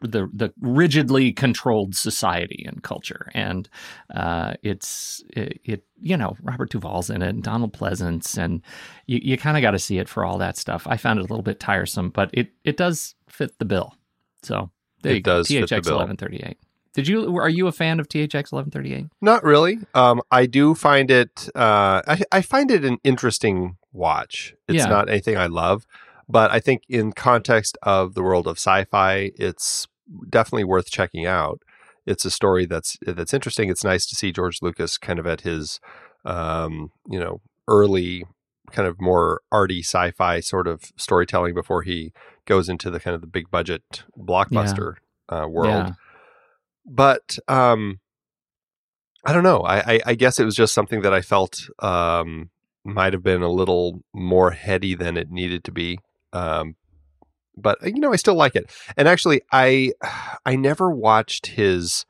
[0.01, 3.31] the the rigidly controlled society and culture.
[3.33, 3.69] And
[4.15, 8.63] uh, it's it, it you know Robert Duvall's in it, and Donald Pleasence, and
[9.07, 10.87] you, you kind of got to see it for all that stuff.
[10.89, 13.95] I found it a little bit tiresome, but it it does fit the bill.
[14.43, 14.71] So
[15.03, 16.59] there It you does fit the THX eleven thirty eight.
[16.95, 19.07] Did you are you a fan of THX eleven thirty eight?
[19.21, 19.79] Not really.
[19.95, 21.49] Um, I do find it.
[21.55, 24.55] Uh, I, I find it an interesting watch.
[24.69, 24.87] It's Yeah.
[24.87, 25.87] not anything I love,
[26.29, 29.87] but I think in context of the world of sci-fi, it's
[30.31, 31.61] definitely worth checking out.
[32.07, 33.71] It's a story that's that's interesting.
[33.71, 35.81] It's nice to see George Lucas kind of at his,
[36.25, 38.25] um, you know, early
[38.71, 42.13] kind of more arty sci-fi sort of storytelling before he
[42.47, 44.95] goes into the kind of the big budget blockbuster
[45.29, 45.93] uh, world Yeah.
[46.87, 47.99] But um
[49.25, 52.51] i don't know I, I i guess it was just something that i felt um
[52.85, 55.99] might have been a little more heady than it needed to be
[56.33, 56.77] um
[57.57, 59.93] but you know i still like it and actually i
[60.47, 62.05] i never watched his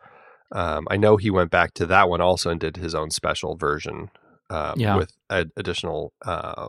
[0.53, 3.57] um i know he went back to that one also and did his own special
[3.57, 4.11] version
[4.51, 4.97] um, Yeah.
[4.97, 6.69] with ad- additional uh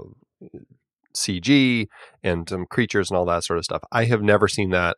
[1.15, 1.87] cg
[2.23, 4.97] and some creatures and all that sort of stuff i have never seen that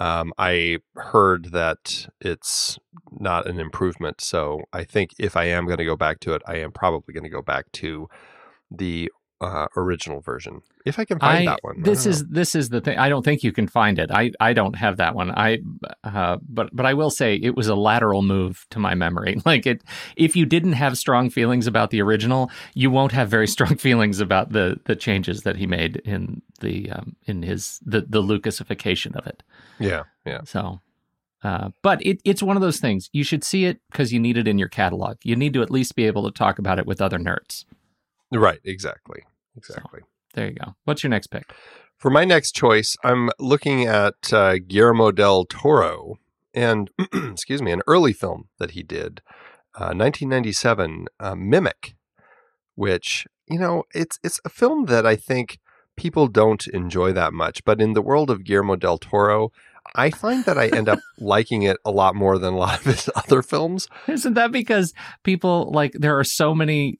[0.00, 2.78] um, I heard that it's
[3.12, 6.42] not an improvement, so I think if I am going to go back to it,
[6.46, 8.08] I am probably going to go back to
[8.70, 11.82] the uh, original version if I can find I, that one.
[11.82, 12.98] This is this is the thing.
[12.98, 14.10] I don't think you can find it.
[14.10, 15.30] I, I don't have that one.
[15.30, 15.58] I
[16.04, 19.38] uh, but but I will say it was a lateral move to my memory.
[19.50, 19.82] Like it,
[20.16, 24.20] if you didn't have strong feelings about the original, you won't have very strong feelings
[24.20, 29.16] about the the changes that he made in the um, in his the the Lucasification
[29.16, 29.42] of it.
[29.78, 30.80] yeah, yeah, So.
[31.42, 33.08] Uh, but it, it's one of those things.
[33.14, 35.16] You should see it because you need it in your catalog.
[35.22, 37.64] You need to at least be able to talk about it with other nerds.
[38.30, 39.22] right, exactly,
[39.68, 40.00] exactly.
[40.34, 40.74] There you go.
[40.84, 41.52] What's your next pick?
[41.96, 46.16] For my next choice, I'm looking at uh, Guillermo del Toro
[46.54, 49.20] and, excuse me, an early film that he did,
[49.74, 51.94] uh, 1997, uh, Mimic,
[52.74, 55.58] which you know it's it's a film that I think
[55.96, 59.52] people don't enjoy that much, but in the world of Guillermo del Toro.
[59.94, 62.84] I find that I end up liking it a lot more than a lot of
[62.84, 63.88] his other films.
[64.06, 64.94] Isn't that because
[65.24, 66.99] people like there are so many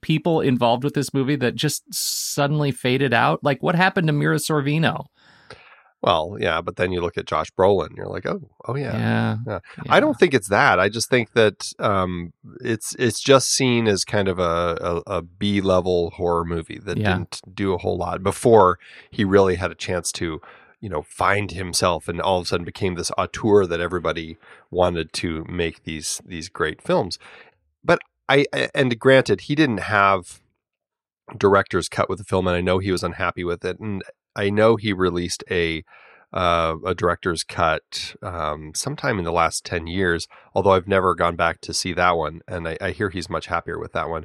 [0.00, 3.42] people involved with this movie that just suddenly faded out?
[3.42, 5.06] Like what happened to Mira Sorvino?
[6.04, 9.36] Well, yeah, but then you look at Josh Brolin, you're like, oh, oh yeah, Yeah.
[9.46, 9.58] Yeah.
[9.78, 9.84] yeah.
[9.88, 10.78] I don't think it's that.
[10.78, 15.22] I just think that um, it's it's just seen as kind of a, a, a
[15.22, 18.78] B level horror movie that didn't do a whole lot before
[19.10, 20.42] he really had a chance to,
[20.78, 24.36] you know, find himself and all of a sudden became this auteur that everybody
[24.70, 27.18] wanted to make these these great films.
[27.82, 30.40] But I and granted, he didn't have
[31.36, 34.02] director's cut with the film, and I know he was unhappy with it, and
[34.36, 35.84] I know he released a
[36.32, 41.36] uh, a director's cut um, sometime in the last 10 years, although I've never gone
[41.36, 42.40] back to see that one.
[42.48, 44.24] And I, I hear he's much happier with that one.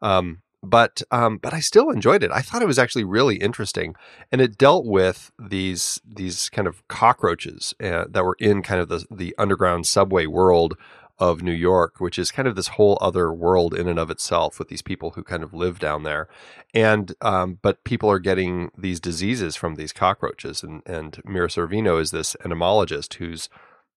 [0.00, 2.30] Um, but um, but I still enjoyed it.
[2.32, 3.94] I thought it was actually really interesting,
[4.30, 8.88] and it dealt with these these kind of cockroaches uh, that were in kind of
[8.88, 10.76] the the underground subway world
[11.20, 14.58] of New York, which is kind of this whole other world in and of itself
[14.58, 16.28] with these people who kind of live down there.
[16.72, 22.00] And um, but people are getting these diseases from these cockroaches, and and Mira Sorvino
[22.00, 23.50] is this entomologist who's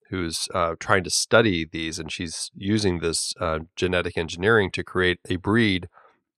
[0.09, 5.19] who's uh, trying to study these, and she's using this uh, genetic engineering to create
[5.29, 5.87] a breed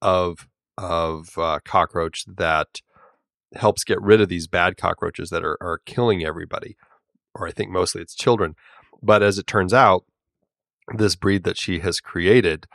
[0.00, 0.46] of
[0.78, 2.80] of uh, cockroach that
[3.54, 6.76] helps get rid of these bad cockroaches that are are killing everybody,
[7.34, 8.54] or I think mostly it's children.
[9.02, 10.04] But as it turns out,
[10.94, 12.66] this breed that she has created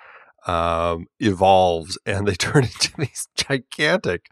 [0.47, 4.27] um, evolves and they turn into these gigantic,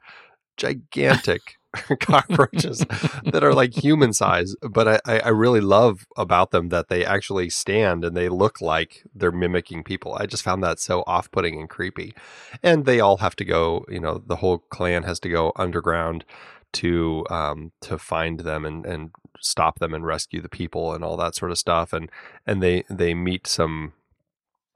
[0.57, 1.55] gigantic
[1.99, 2.79] cockroaches
[3.25, 4.55] that are like human size.
[4.61, 9.03] But I, I, really love about them that they actually stand and they look like
[9.13, 10.15] they're mimicking people.
[10.15, 12.15] I just found that so off putting and creepy.
[12.63, 16.25] And they all have to go, you know, the whole clan has to go underground
[16.71, 19.09] to um to find them and and
[19.39, 22.09] stop them and rescue the people and all that sort of stuff and
[22.45, 23.93] and they they meet some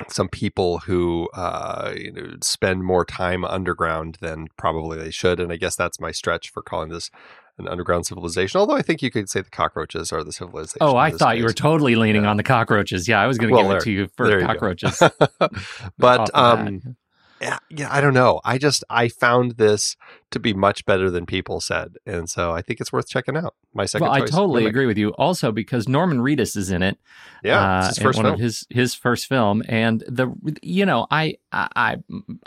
[0.10, 5.50] some people who uh, you know, spend more time underground than probably they should, and
[5.52, 7.10] I guess that's my stretch for calling this
[7.58, 8.60] an underground civilization.
[8.60, 10.80] Although I think you could say the cockroaches are the civilization.
[10.82, 12.32] Oh, I thought you were totally leaning Yeah.
[12.32, 13.08] on the cockroaches.
[13.08, 15.02] Yeah, I was going to Well, give there- it to you for you cockroaches.
[15.98, 16.98] but um,
[17.42, 18.42] yeah, yeah, I don't know.
[18.44, 19.96] I just I found this
[20.34, 23.56] to be much better than people said, and so I think it's worth checking out.
[23.74, 25.10] My second well, I totally agree with you.
[25.12, 26.98] Also, because Norman Reedus is in it.
[27.44, 28.34] Yeah, uh, it's his first one film.
[28.36, 31.98] of his his first film, and the you know I I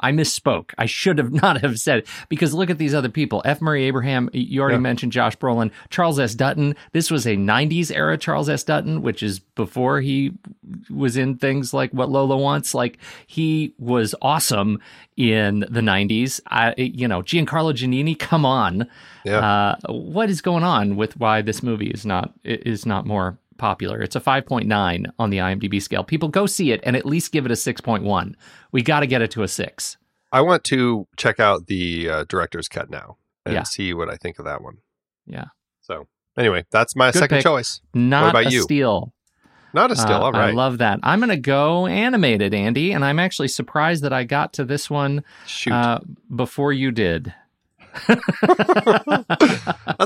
[0.01, 0.73] I misspoke.
[0.79, 3.43] I should have not have said it, because look at these other people.
[3.45, 3.61] F.
[3.61, 4.29] Murray Abraham.
[4.33, 4.81] You already Yeah.
[4.81, 6.35] mentioned Josh Brolin, Charles S.
[6.35, 6.75] Dutton.
[6.93, 8.63] This was a '90s era Charles S.
[8.65, 10.33] Dutton, which is before he
[10.91, 12.75] was in things like What Lola Wants.
[12.75, 14.81] Like he was awesome
[15.17, 16.41] in the '90s.
[16.49, 18.19] I you know Giancarlo Giannini.
[18.19, 18.87] Come on.
[19.25, 19.39] Yeah.
[19.87, 24.01] Uh, what is going on with why this movie is not is not more popular?
[24.03, 26.05] It's a 5.9 on the IMDb scale.
[26.05, 28.35] People go see it and at least give it a 6.1.
[28.73, 29.97] We got to get it to a six.
[30.31, 33.63] I want to check out the uh, director's cut now and Yeah.
[33.63, 34.79] see what I think of that one.
[35.27, 35.47] Yeah.
[35.81, 36.07] So
[36.37, 37.45] anyway, that's my Good second pick.
[37.45, 37.81] choice.
[37.95, 38.63] Not about a you?
[38.63, 39.13] steal.
[39.73, 40.13] Not a still.
[40.17, 40.51] Uh, all right.
[40.51, 41.01] I love that.
[41.03, 44.89] I'm going to go animated, Andy, and I'm actually surprised that I got to this
[44.89, 45.23] one
[45.71, 45.99] uh,
[46.35, 47.35] before you did.
[48.09, 48.25] That's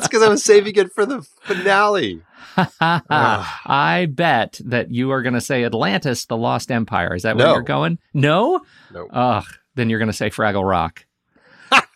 [0.09, 2.23] because I was saving it for the finale.
[2.81, 7.15] I bet that you are going to say Atlantis, the Lost Empire.
[7.15, 7.53] Is that where No.
[7.55, 7.99] you're going?
[8.15, 8.61] No?
[8.93, 9.07] No.
[9.13, 9.45] Ugh,
[9.77, 11.05] then you're going to say Fraggle Rock.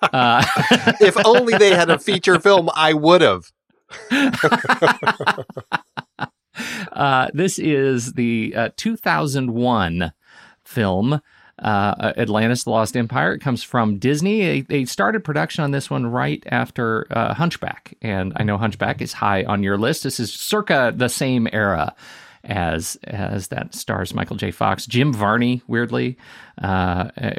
[0.03, 0.45] uh,
[1.01, 3.51] if only they had a feature film, I would have.
[6.93, 10.13] Uh, this is the uh, 2001
[10.65, 11.21] film.
[11.57, 13.33] Uh, Atlantis: The Lost Empire.
[13.33, 14.41] It comes from Disney.
[14.41, 19.01] They, they started production on this one right after uh, Hunchback, and I know Hunchback
[19.01, 20.03] is high on your list.
[20.03, 21.95] This is circa the same era
[22.45, 24.51] as as that stars Michael J.
[24.51, 25.63] Fox, Jim Varney.
[25.67, 26.17] Weirdly,
[26.63, 27.31] uh, uh,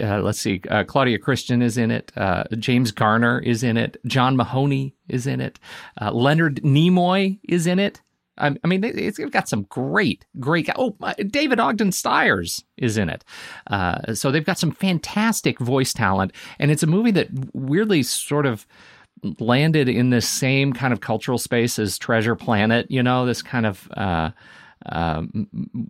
[0.00, 2.12] uh, let's see, uh, Claudia Christian is in it.
[2.16, 3.96] Uh, James Garner is in it.
[4.06, 5.58] John Mahoney is in it.
[6.00, 8.00] Leonard Nimoy is in it.
[8.38, 10.68] I, I mean, it's got some great, great.
[10.76, 13.24] Oh, David Ogden Stiers is in it.
[13.66, 18.46] Uh, so they've got some fantastic voice talent, and it's a movie that weirdly sort
[18.46, 18.66] of
[19.38, 22.90] landed in this same kind of cultural space as Treasure Planet.
[22.90, 24.30] You know, this kind of uh,
[24.86, 25.22] uh,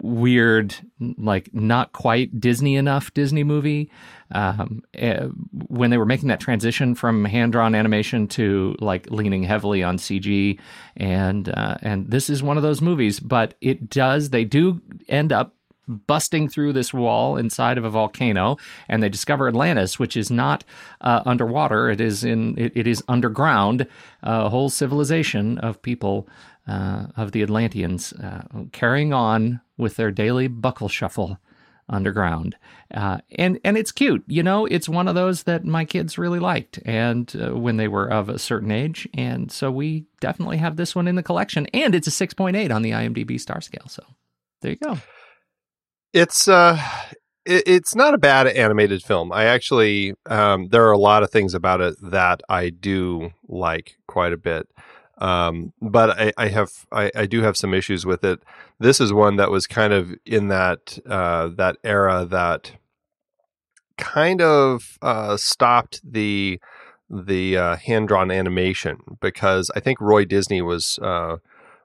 [0.02, 0.74] weird,
[1.18, 3.90] like not quite Disney enough Disney movie.
[4.30, 5.26] Um, eh,
[5.68, 9.98] when they were making that transition from hand drawn animation to like leaning heavily on
[9.98, 10.58] CG,
[10.96, 15.32] and uh, and this is one of those movies, but it does they do end
[15.32, 15.54] up
[15.88, 18.56] busting through this wall inside of a volcano
[18.88, 20.64] and they discover Atlantis which is not
[21.00, 23.86] uh, underwater it is in it, it is underground
[24.22, 26.28] a whole civilization of people
[26.66, 28.42] uh, of the Atlanteans uh,
[28.72, 31.38] carrying on with their daily buckle shuffle
[31.88, 32.56] underground
[32.94, 36.38] uh, and and it's cute you know it's one of those that my kids really
[36.38, 40.76] liked and uh, when they were of a certain age and so we definitely have
[40.76, 44.02] this one in the collection and it's a 6.8 on the IMDb star scale so
[44.62, 44.98] there you go
[46.12, 46.80] It's uh
[47.44, 49.32] it, it's not a bad animated film.
[49.32, 53.96] I actually um there are a lot of things about it that I do like
[54.06, 54.68] quite a bit.
[55.22, 58.40] Um but I, I have I, I do have some issues with it.
[58.80, 62.72] This is one that was kind of in that uh that era that
[63.98, 66.60] kind of uh stopped the
[67.08, 71.36] the uh, hand drawn animation because I think Roy Disney was uh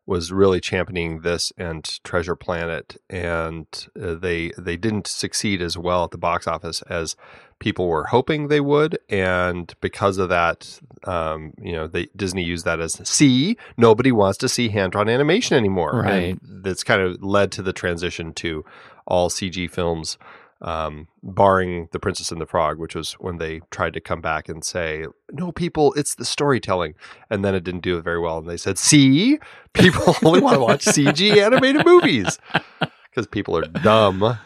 [0.07, 3.67] was really championing this and Treasure Planet, and
[4.01, 7.15] uh, they they didn't succeed as well at the box office as
[7.59, 12.65] people were hoping they would, and because of that, um, you know, they Disney used
[12.65, 16.39] that as see nobody wants to see hand drawn animation anymore, Right.
[16.41, 18.63] And that's kind of led to the transition to
[19.05, 20.17] all CG films.
[20.59, 24.49] Um, barring the Princess and the Frog, which was when they tried to come back
[24.49, 26.95] and say, "No, people, it's the storytelling,"
[27.29, 29.37] and then it didn't do it very well, and they said, "See,
[29.73, 32.39] people only want to watch CG animated movies
[32.79, 34.39] because people are dumb."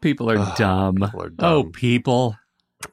[0.00, 0.96] People are Ugh, dumb.
[0.96, 2.36] People are Oh, people.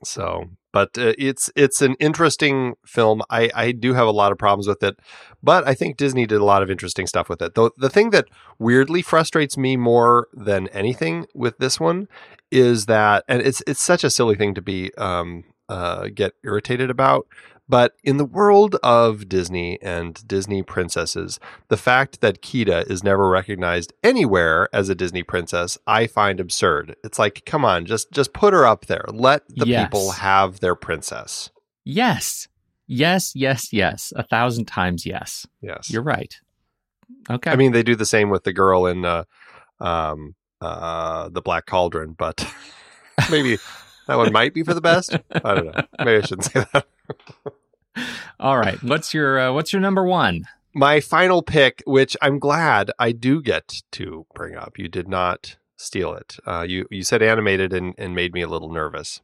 [0.04, 3.22] So, but uh, it's it's an interesting film.
[3.30, 5.00] I I do have a lot of problems with it,
[5.42, 7.56] but I think Disney did a lot of interesting stuff with it.
[7.56, 8.26] Though the thing that
[8.60, 12.10] weirdly frustrates me more than anything with this one
[12.52, 16.90] is that, and it's it's such a silly thing to be um uh get irritated
[16.90, 17.28] about,
[17.70, 21.40] But in the world of Disney and Disney princesses,
[21.70, 26.96] the fact that Kida is never recognized anywhere as a Disney princess, I find absurd.
[27.06, 29.06] It's like, come on, just just put her up there.
[29.08, 29.86] Let the Yes.
[29.88, 31.52] people have their princess.
[31.86, 32.48] Yes.
[32.86, 34.12] Yes, yes, yes.
[34.16, 35.48] A thousand times yes.
[35.62, 35.90] Yes.
[35.90, 36.36] You're right.
[37.30, 37.50] Okay.
[37.50, 39.24] I mean, they do the same with the girl in uh,
[39.80, 42.46] um, uh, the Black Cauldron, but
[43.32, 43.58] maybe
[44.08, 45.16] that one might be for the best.
[45.34, 45.82] I don't know.
[46.00, 46.86] Maybe I shouldn't say that.
[48.40, 48.82] All right.
[48.84, 50.46] What's your uh, what's your number one?
[50.74, 54.80] My final pick, which I'm glad I do get to bring up.
[54.80, 56.38] You did not steal it.
[56.48, 59.22] Uh, you you said animated and, and made me a little nervous.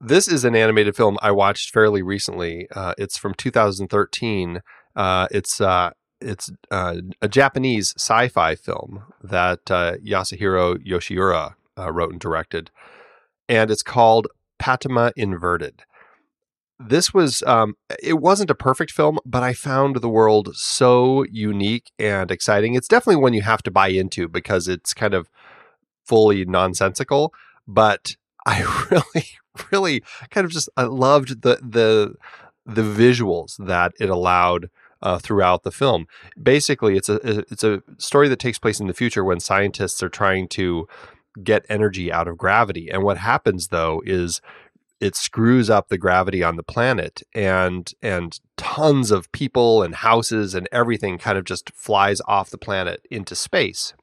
[0.00, 2.66] This is an animated film I watched fairly recently.
[2.74, 4.62] Uh, it's from 2013.
[4.96, 5.90] Uh, it's uh,
[6.22, 12.70] it's uh, a Japanese sci-fi film that uh, Yasuhiro Yoshiura wrote and directed,
[13.48, 14.28] and it's called
[14.60, 15.84] Patema Inverted.
[16.82, 21.92] This was um, it wasn't a perfect film, but I found the world so unique
[21.98, 22.74] and exciting.
[22.74, 25.28] It's definitely one you have to buy into because it's kind of
[26.06, 27.34] fully nonsensical,
[27.68, 28.16] but
[28.46, 29.26] I really,
[29.70, 32.14] really kind of just I loved the the
[32.64, 34.70] the visuals that it allowed
[35.02, 36.06] uh, throughout the film.
[36.42, 37.16] Basically, it's a
[37.50, 40.88] it's a story that takes place in the future when scientists are trying to
[41.42, 42.90] get energy out of gravity.
[42.90, 44.40] And what happens though is
[45.00, 50.54] it screws up the gravity on the planet and and tons of people and houses
[50.54, 53.94] and everything kind of just flies off the planet into space.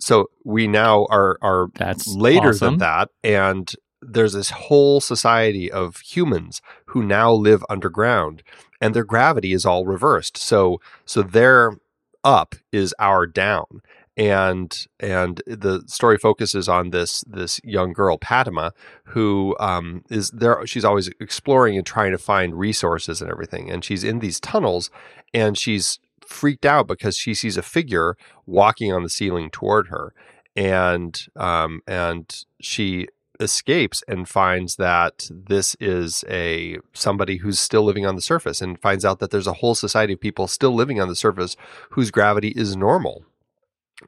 [0.00, 2.72] So we now are are That's later awesome.
[2.72, 3.72] than that and
[4.04, 8.42] there's this whole society of humans who now live underground
[8.80, 11.76] and their gravity is all reversed so so their
[12.24, 13.80] up is our down
[14.16, 18.72] and and the story focuses on this this young girl Patema
[19.06, 23.84] who um, is there she's always exploring and trying to find resources and everything and
[23.84, 24.90] she's in these tunnels
[25.32, 30.12] and she's freaked out because she sees a figure walking on the ceiling toward her
[30.56, 33.08] and um, and she
[33.40, 38.78] escapes and finds that this is a somebody who's still living on the surface and
[38.80, 41.56] finds out that there's a whole society of people still living on the surface
[41.90, 43.24] whose gravity is normal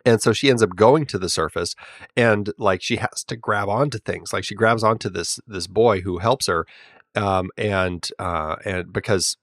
[0.05, 1.75] and so she ends up going to the surface
[2.17, 6.01] and like she has to grab onto things like she grabs onto this this boy
[6.01, 6.67] who helps her
[7.15, 9.37] um, and uh, and because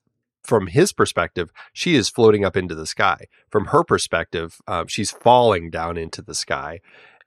[0.43, 3.25] from his perspective she is floating up into the sky.
[3.49, 6.79] From her perspective um, she's falling down into the sky.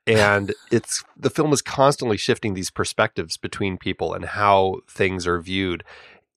[0.07, 5.41] And it's the film is constantly shifting these perspectives between people and how things are
[5.41, 5.83] viewed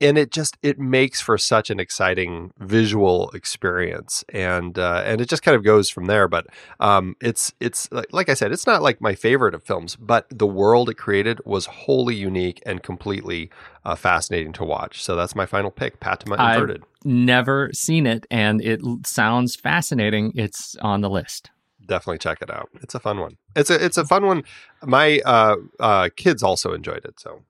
[0.00, 5.28] and it just it makes for such an exciting visual experience and uh, and it
[5.28, 6.46] just kind of goes from there but
[6.80, 10.26] um, it's it's like, like i said it's not like my favorite of films but
[10.30, 13.50] the world it created was wholly unique and completely
[13.84, 18.60] uh, fascinating to watch so that's my final pick I've- inverted Never seen it, and
[18.60, 20.32] it l- sounds fascinating.
[20.34, 21.48] It's on the list.
[21.86, 24.42] definitely check it out it's a fun one it's a it's a fun one
[24.84, 27.42] my uh, uh, kids also enjoyed it so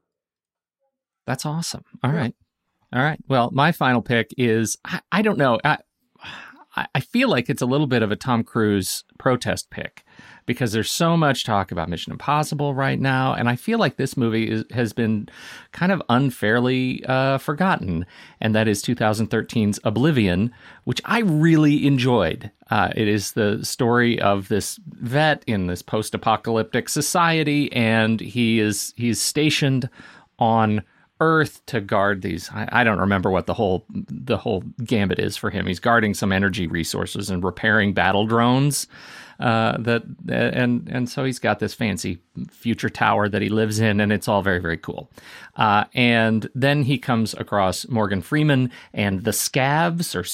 [1.28, 1.84] That's awesome.
[2.02, 2.16] All Yeah.
[2.20, 2.34] right,
[2.92, 3.20] all right.
[3.28, 5.60] Well, my final pick is I, I don't know.
[5.62, 5.78] I,
[6.94, 10.04] I feel like it's a little bit of a Tom Cruise protest pick
[10.46, 14.16] because there's so much talk about Mission Impossible right now, and I feel like this
[14.16, 15.28] movie is, has been
[15.72, 18.06] kind of unfairly uh, forgotten,
[18.40, 20.52] and that is 2013's Oblivion,
[20.84, 22.50] which I really enjoyed.
[22.70, 28.94] Uh, it is the story of this vet in this post-apocalyptic society, and he is
[28.96, 29.90] he's stationed
[30.38, 30.82] on
[31.20, 32.50] Earth to guard these.
[32.50, 35.66] I, I don't remember what the whole the whole gambit is for him.
[35.66, 38.86] He's guarding some energy resources and repairing battle drones.
[39.40, 42.18] Uh, that and and so he's got this fancy
[42.50, 45.10] future tower that he lives in, and it's all very very cool.
[45.56, 50.24] Uh, and then he comes across Morgan Freeman and the Scavs or.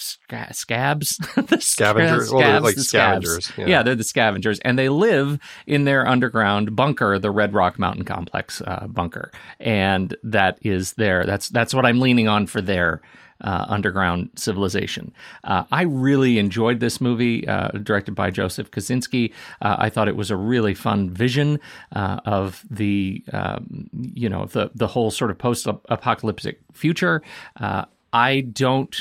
[0.00, 2.32] Sca- scabs, the Scavengers?
[2.32, 3.52] Well, they're like the scabs.
[3.56, 3.66] yeah.
[3.66, 8.04] yeah, they're the scavengers, and they live in their underground bunker, the Red Rock Mountain
[8.04, 13.00] Complex uh, bunker, and that is their that's that's what I'm leaning on for their
[13.42, 15.12] uh, underground civilization.
[15.44, 19.32] Uh, I really enjoyed this movie, uh, directed by Joseph Kosinski.
[19.62, 21.58] Uh, I thought it was a really fun vision
[21.92, 27.22] uh, of the um, you know the the whole sort of post apocalyptic future.
[27.58, 28.94] Uh, I don't.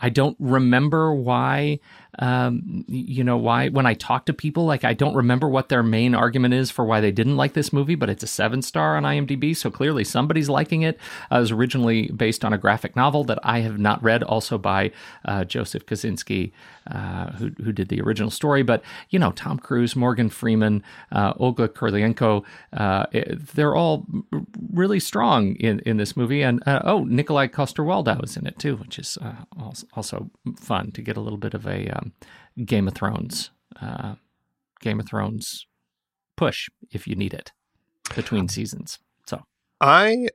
[0.00, 1.78] I don't remember why
[2.20, 5.82] um, you know why when I talk to people, like I don't remember what their
[5.82, 8.96] main argument is for why they didn't like this movie, but it's a seven star
[8.96, 10.98] on IMDb, so clearly somebody's liking it.
[11.32, 14.58] Uh, it was originally based on a graphic novel that I have not read, also
[14.58, 14.92] by
[15.24, 16.52] uh, Joseph Kosinski
[16.90, 18.62] uh, who who did the original story.
[18.62, 22.44] But you know, Tom Cruise, Morgan Freeman, uh, Olga Kurylenko,
[22.74, 23.06] uh,
[23.54, 24.06] they're all
[24.72, 28.76] really strong in in this movie, and uh, oh, Nikolaj Coster-Waldau is in it too,
[28.76, 29.16] which is
[29.94, 32.09] also fun to get a little bit of a um,
[32.64, 33.50] Game of Thrones,
[33.80, 34.14] uh,
[34.80, 35.66] Game of Thrones
[36.36, 37.52] push if you need it
[38.14, 38.98] between seasons.
[39.26, 39.42] So
[39.80, 40.28] I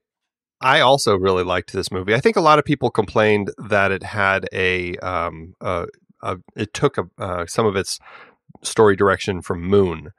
[0.62, 2.14] I also really liked this movie.
[2.14, 5.86] I think a lot of people complained that it had a um uh,
[6.22, 8.00] uh it took a, uh, some of its
[8.64, 10.12] story direction from Moon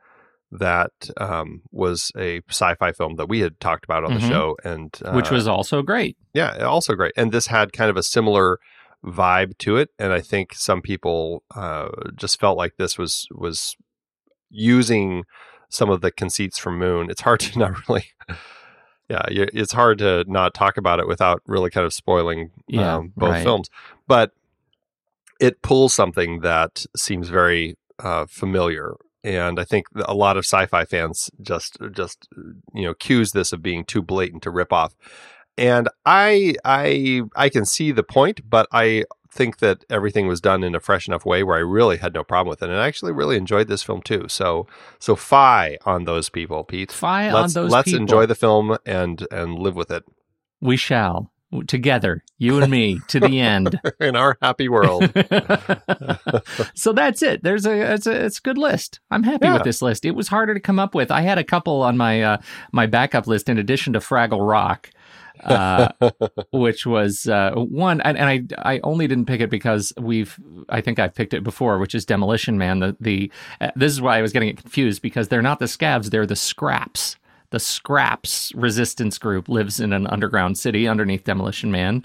[0.53, 4.21] that um, was a sci-fi film that we had talked about on mm-hmm.
[4.21, 7.91] the show and uh, which was also great yeah also great and this had kind
[7.91, 8.59] of a similar
[9.07, 13.77] vibe to it, and I think some people uh, just felt like this was was
[14.51, 15.25] using
[15.69, 17.11] some of the conceits from Moon.
[17.11, 18.07] It's hard to not really.
[19.09, 23.13] Yeah, it's hard to not talk about it without really kind of spoiling yeah, um,
[23.17, 23.43] both right.
[23.45, 23.71] films.
[24.09, 24.33] But
[25.39, 30.85] it pulls something that seems very uh, familiar, and I think a lot of sci-fi
[30.85, 32.27] fans just just
[32.75, 34.97] you know accuse this of being too blatant to rip off
[35.59, 40.65] and I I I can see the point, but I think that everything was done
[40.65, 42.87] in a fresh enough way where I really had no problem with it, and I
[42.87, 44.27] actually really enjoyed this film too.
[44.29, 44.67] So
[44.99, 46.93] so fi on those people, Pete.
[46.93, 47.73] Fi let's, on those.
[47.73, 48.01] Let's people.
[48.01, 50.05] enjoy the film and and live with it.
[50.61, 51.31] We shall
[51.67, 55.05] together, you and me, to the end in our happy world.
[56.75, 57.43] so that's it.
[57.43, 59.01] There's a it's a it's a good list.
[59.11, 59.55] I'm happy yeah.
[59.55, 60.05] with this list.
[60.05, 61.11] It was harder to come up with.
[61.11, 62.39] I had a couple on my uh,
[62.73, 64.91] my backup list in addition to Fraggle Rock
[65.47, 65.89] uh,
[66.53, 68.29] which was uh, one, and, and,
[68.59, 70.39] I I only didn't pick it because we've
[70.69, 72.81] I think I've picked it before, which is Demolition Man.
[72.81, 75.67] The the uh, this is why I was getting it confused because they're not the
[75.67, 77.17] scavs, they're the scraps.
[77.51, 82.05] The scraps resistance group lives in an underground city underneath Demolition Man.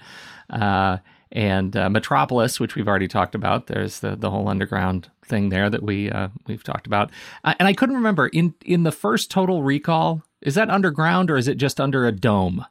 [0.49, 0.97] Uh,
[1.31, 3.67] and uh, Metropolis, which we've already talked about.
[3.67, 7.09] There's the the whole underground thing there that we uh, we've talked about.
[7.43, 10.23] And I couldn't remember in in the first Total Recall.
[10.41, 12.65] Is that underground or is it just under a dome?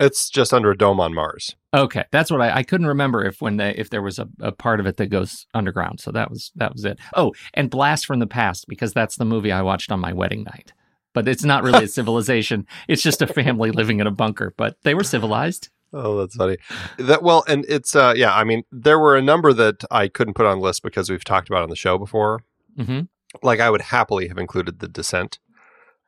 [0.00, 1.54] It's just under a dome on Mars.
[1.74, 4.50] Okay, that's what I, I couldn't remember if when they, if there was a, a
[4.50, 6.00] part of it that goes underground.
[6.00, 6.98] So that was that was it.
[7.14, 10.42] Oh, and Blast from the Past because that's the movie I watched on my wedding
[10.44, 10.72] night.
[11.12, 12.66] But it's not really a civilization.
[12.88, 14.54] It's just a family living in a bunker.
[14.56, 15.68] But they were civilized.
[15.92, 16.56] Oh, that's funny.
[16.98, 18.34] That well, and it's uh, yeah.
[18.34, 21.24] I mean, there were a number that I couldn't put on the list because we've
[21.24, 22.40] talked about on the show before.
[22.78, 23.00] Mm-hmm.
[23.42, 25.38] Like I would happily have included the Descent.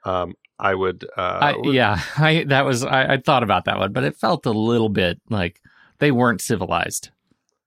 [0.05, 1.05] Um, I would.
[1.17, 4.47] Uh, I, yeah, I that was I, I thought about that one, but it felt
[4.47, 5.61] a little bit like
[5.99, 7.11] they weren't civilized.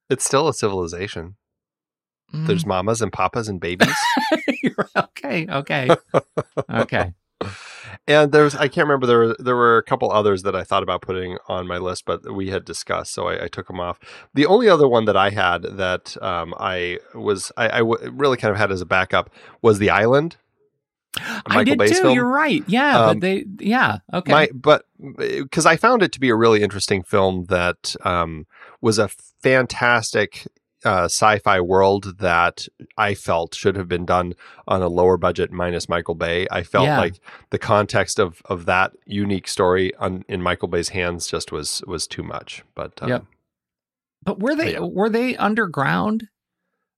[0.09, 1.35] It's still a civilization.
[2.33, 2.47] Mm.
[2.47, 3.95] There's mamas and papas and babies.
[4.95, 5.89] okay, okay,
[6.69, 7.13] okay.
[8.07, 10.83] And there's I can't remember there were there were a couple others that I thought
[10.83, 13.99] about putting on my list, but we had discussed, so I, I took them off.
[14.33, 18.37] The only other one that I had that um, I was I, I w- really
[18.37, 19.31] kind of had as a backup
[19.61, 20.37] was the island
[21.45, 22.01] I did Bay's too.
[22.03, 22.15] Film.
[22.15, 22.63] You're right.
[22.67, 24.31] Yeah, um, but they, yeah, okay.
[24.31, 24.85] My, but
[25.17, 28.47] because I found it to be a really interesting film that um,
[28.81, 29.09] was a
[29.41, 30.47] fantastic
[30.85, 34.35] uh, sci-fi world that I felt should have been done
[34.67, 36.47] on a lower budget minus Michael Bay.
[36.51, 36.99] I felt yeah.
[36.99, 41.81] like the context of of that unique story on, in Michael Bay's hands just was
[41.87, 42.63] was too much.
[42.75, 43.25] But um, yep.
[44.23, 44.79] But were they yeah.
[44.79, 46.27] were they underground?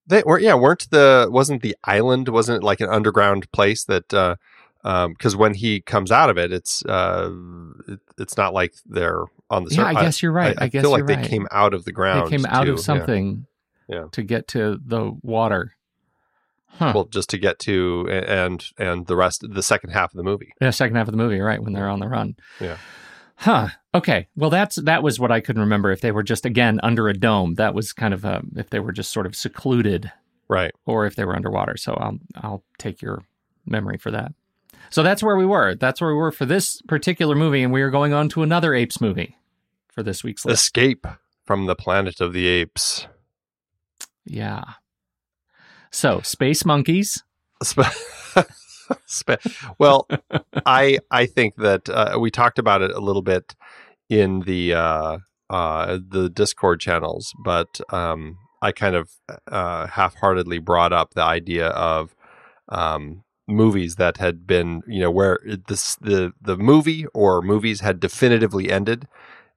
[0.07, 4.13] They were yeah, weren't the wasn't the island wasn't it like an underground place that
[4.13, 4.35] uh
[4.83, 7.29] because um, when he comes out of it, it's uh,
[7.87, 9.93] it, it's not like they're on the surface.
[9.93, 10.57] Yeah, I guess you're right.
[10.57, 11.21] I, I, I feel like right.
[11.21, 12.27] they came out of the ground.
[12.27, 13.47] They came out of something,
[13.89, 13.95] yeah.
[13.95, 14.05] yeah.
[14.11, 15.73] to get to the water.
[16.67, 16.91] Huh.
[16.93, 20.53] Well, just to get to and and the rest, the second half of the movie.
[20.61, 22.35] Yeah, second half of the movie, right when they're on the run.
[22.61, 22.77] Yeah.
[23.37, 23.69] Huh.
[23.93, 24.27] Okay.
[24.35, 25.91] Well, that's that was what I couldn't remember.
[25.91, 28.79] If they were just again under a dome, that was kind of a, if they
[28.79, 30.11] were just sort of secluded,
[30.47, 30.71] right?
[30.85, 31.77] Or if they were underwater.
[31.77, 33.23] So I'll I'll take your
[33.65, 34.33] memory for that.
[34.89, 35.75] So that's where we were.
[35.75, 38.73] That's where we were for this particular movie, and we are going on to another
[38.73, 39.37] apes movie
[39.87, 40.61] for this week's list.
[40.61, 41.05] Escape
[41.45, 43.07] from the Planet of the Apes.
[44.25, 44.63] Yeah.
[45.91, 47.23] So space monkeys.
[49.79, 50.07] well,
[50.65, 53.55] I I think that uh, we talked about it a little bit
[54.09, 55.17] in the uh,
[55.49, 59.11] uh, the Discord channels, but um, I kind of
[59.51, 62.15] uh, half-heartedly brought up the idea of
[62.69, 67.99] um, movies that had been, you know, where this the the movie or movies had
[67.99, 69.07] definitively ended,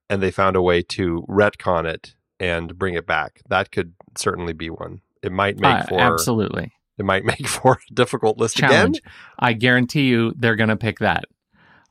[0.09, 3.43] and they found a way to retcon it and bring it back.
[3.49, 5.03] That could certainly be one.
[5.22, 8.99] it might make Uh, for absolutely it might make for a difficult list challenge.
[8.99, 9.13] again.
[9.39, 11.25] I guarantee you, they're going to pick that.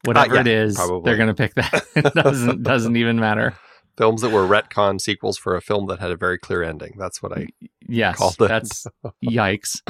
[0.06, 1.02] Whatever Uh, yeah, it is, probably.
[1.04, 1.84] they're going to pick that.
[1.96, 3.54] it doesn't doesn't even matter.
[3.98, 6.94] Films that were retcon sequels for a film that had a very clear ending.
[6.98, 7.48] That's what I
[7.86, 8.48] Yes, called it.
[8.48, 8.88] that's
[9.22, 9.82] yikes.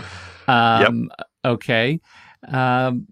[0.47, 1.11] Um,
[1.45, 1.99] Okay.
[2.47, 3.07] Um,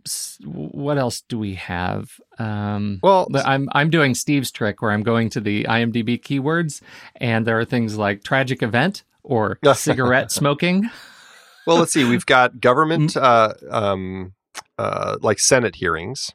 [0.46, 2.10] what else do we have?
[2.40, 6.82] Um, well, I'm I'm doing Steve's trick where I'm going to the IMDb keywords,
[7.18, 10.90] and there are things like tragic event or cigarette smoking.
[11.68, 12.04] Well, let's see.
[12.10, 14.34] We've got government, uh, um,
[14.80, 16.32] uh, like Senate hearings.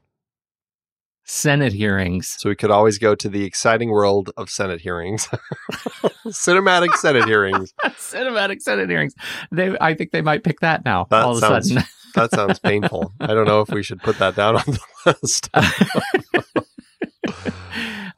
[1.24, 2.34] Senate hearings.
[2.38, 5.28] So we could always go to the exciting world of Senate hearings,
[6.26, 7.72] cinematic Senate hearings.
[7.84, 9.14] Cinematic Senate hearings.
[9.50, 11.06] They, I think they might pick that now.
[11.10, 11.88] That all of sounds- a sudden.
[12.14, 13.10] That sounds painful.
[13.20, 15.48] I don't know if we should put that down on the list.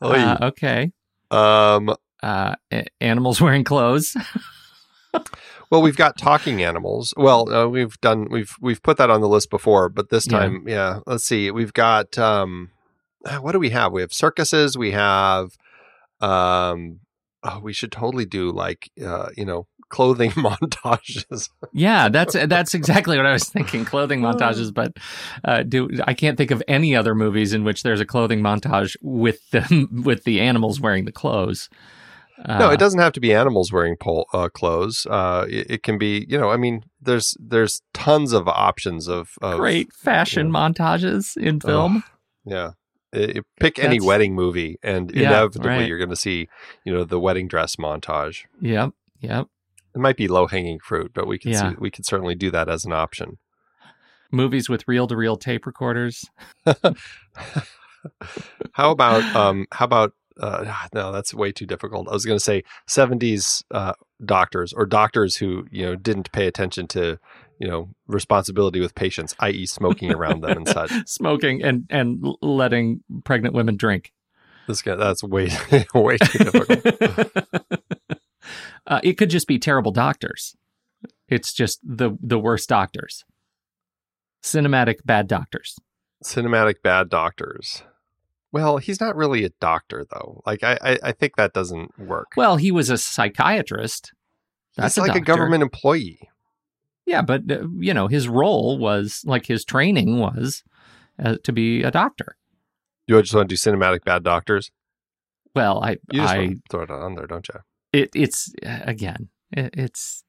[0.00, 0.90] Uh, okay.
[1.30, 2.56] Um, Uh,
[3.00, 4.16] animals wearing clothes.
[5.70, 7.12] Well, we've got talking animals.
[7.16, 10.38] Well, uh, we've done we've we've put that on the list before, but this Yeah.
[10.40, 11.00] time, yeah.
[11.06, 11.50] Let's see.
[11.50, 12.70] We've got um,
[13.40, 13.92] what do we have?
[13.92, 14.76] We have circuses.
[14.76, 15.50] We have
[16.20, 17.00] um,
[17.42, 21.50] oh, we should totally do like uh, you know clothing montages.
[21.72, 23.84] Yeah, that's that's exactly what I was thinking.
[23.84, 24.92] Clothing montages, but
[25.44, 28.96] uh, do I can't think of any other movies in which there's a clothing montage
[29.02, 31.68] with the with the animals wearing the clothes.
[32.44, 35.06] Uh, no, it doesn't have to be animals wearing pol- uh, clothes.
[35.08, 39.30] Uh, it, it can be, you know, I mean, there's there's tons of options of,
[39.40, 42.02] of Great fashion montages in film.
[42.44, 42.72] Yeah.
[43.14, 45.88] I- I- pick any wedding movie, and Yeah, inevitably right.
[45.88, 46.48] you're going to see,
[46.84, 48.40] you know, the wedding dress montage.
[48.60, 49.46] Yep, yep.
[49.94, 51.70] It might be low hanging fruit, but we can Yeah.
[51.70, 53.38] see, we could certainly do that as an option.
[54.32, 56.24] Movies with reel to reel tape recorders.
[58.72, 60.64] how about um how about uh
[60.94, 63.92] no that's way too difficult i was going to say 70s uh
[64.24, 67.18] doctors or doctors who you know didn't pay attention to
[67.58, 73.02] you know responsibility with patients i.e smoking around them and such Smoking and and letting
[73.24, 74.12] pregnant women drink.
[74.66, 75.50] this guy that's way
[75.94, 77.44] way too difficult
[78.86, 80.54] uh, it could just be terrible doctors.
[81.28, 83.24] It's just the the worst doctors.
[84.42, 85.78] Cinematic bad doctors.
[86.22, 87.82] cinematic bad doctors
[88.54, 92.28] well he's not really a doctor though like i i, I think that doesn't work
[92.36, 94.12] Well, he was a psychiatrist.
[94.76, 96.20] That's he's like a government employee
[97.04, 100.62] Yeah, but uh, you know, his role was like his training was
[101.22, 102.36] uh, to be a doctor.
[103.06, 104.70] you just want to do cinematic bad doctors
[105.54, 107.60] Well, I, you just I, throw it on there don't you
[107.92, 110.24] it, it's uh, again, it, it's,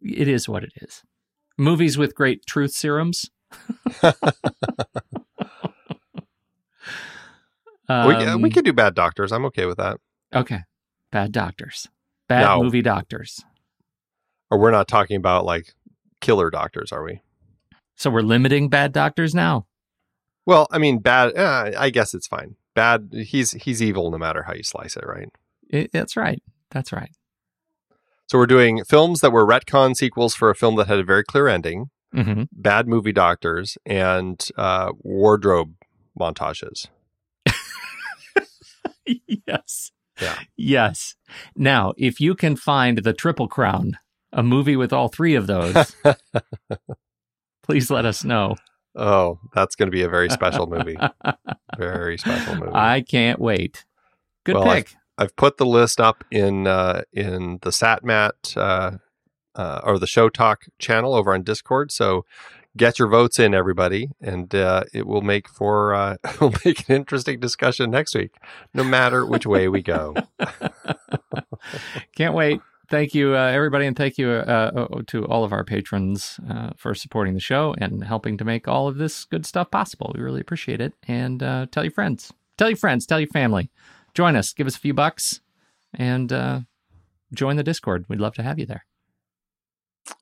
[0.00, 1.02] it is what it is.
[1.58, 3.30] Movies with great truth serums.
[7.88, 9.98] we, uh, Um, we could do bad doctors i'm okay with that
[10.34, 10.60] Okay,
[11.12, 11.88] bad doctors,
[12.28, 12.62] bad No.
[12.62, 13.44] movie doctors.
[14.50, 15.72] or we're not talking about like
[16.20, 17.20] killer doctors, are we?
[17.94, 19.66] So we're limiting bad doctors now.
[20.44, 21.36] Well, I mean, bad.
[21.36, 22.56] Uh, I guess it's fine.
[22.74, 23.10] Bad.
[23.12, 25.28] He's he's evil no matter how you slice it, right?
[25.70, 26.42] It, that's right.
[26.70, 27.10] That's right.
[28.26, 31.22] So we're doing films that were retcon sequels for a film that had a very
[31.24, 35.74] clear ending, hmm bad movie doctors, and uh, wardrobe
[36.18, 36.88] montages.
[39.46, 39.92] Yes.
[40.20, 40.38] Yeah.
[40.56, 41.14] Yes.
[41.54, 43.98] Now, if you can find the Triple Crown,
[44.32, 45.94] a movie with all three of those,
[47.62, 48.56] please let us know.
[48.94, 50.96] Oh, that's going to be a very special movie.
[51.78, 52.72] very special movie.
[52.72, 53.84] I can't wait.
[54.44, 54.94] Good Well, pick.
[55.18, 58.98] I've put the list up in uh, in the SatMat uh,
[59.54, 61.90] uh, or the Show Talk channel over on Discord.
[61.92, 62.24] So
[62.76, 66.96] get your votes in, everybody, and uh, it will make for uh, will make an
[66.96, 68.34] interesting discussion next week,
[68.74, 70.14] no matter which way we go.
[72.16, 72.60] Can't wait.
[72.88, 76.70] Thank you, uh, everybody, and thank you uh, uh, to all of our patrons uh,
[76.76, 80.12] for supporting the show and helping to make all of this good stuff possible.
[80.14, 80.92] We really appreciate it.
[81.08, 83.70] And uh, tell your friends, tell your friends, tell your family.
[84.14, 85.40] Join us, give us a few bucks,
[85.92, 86.60] and uh,
[87.34, 88.04] join the Discord.
[88.08, 88.86] We'd love to have you there.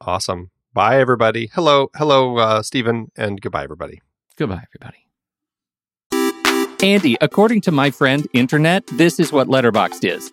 [0.01, 0.51] Awesome.
[0.75, 1.51] Bye, everybody.
[1.55, 4.03] Hello, hello, uh, Stephen, and goodbye, everybody.
[4.37, 5.07] Goodbye, everybody.
[6.83, 10.33] Andy, according to my friend Internet, this is what Letterboxd is.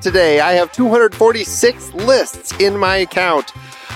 [0.01, 3.53] today, I have 246 lists in my account.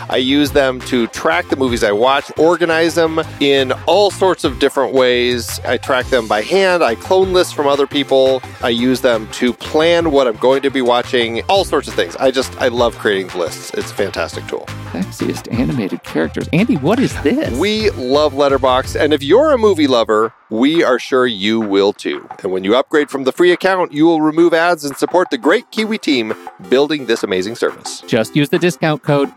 [0.10, 4.60] I use them to track the movies I watch, organize them in all sorts of
[4.60, 5.60] different ways.
[5.66, 9.54] I track them by hand, I clone lists from other people, I use them to
[9.54, 12.16] plan what I'm going to be watching, all sorts of things.
[12.18, 13.72] I just, I love creating lists.
[13.74, 14.66] It's a fantastic tool.
[14.92, 16.48] Sexiest animated characters.
[16.54, 17.58] Andy, what is this?
[17.58, 22.28] We love Letterboxd, and if you're a movie lover, we are sure you will too.
[22.44, 25.38] And when you upgrade from the free account, you will remove ads and support the
[25.38, 26.34] great Kiwi team
[26.70, 28.02] building this amazing service.
[28.02, 29.36] Just use the discount code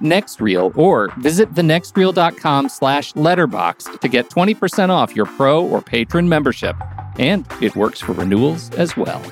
[0.57, 6.77] Or visit thenextreel.com slash letterboxd to get 20% off your pro or patron membership.
[7.19, 9.23] And it works for renewals as well.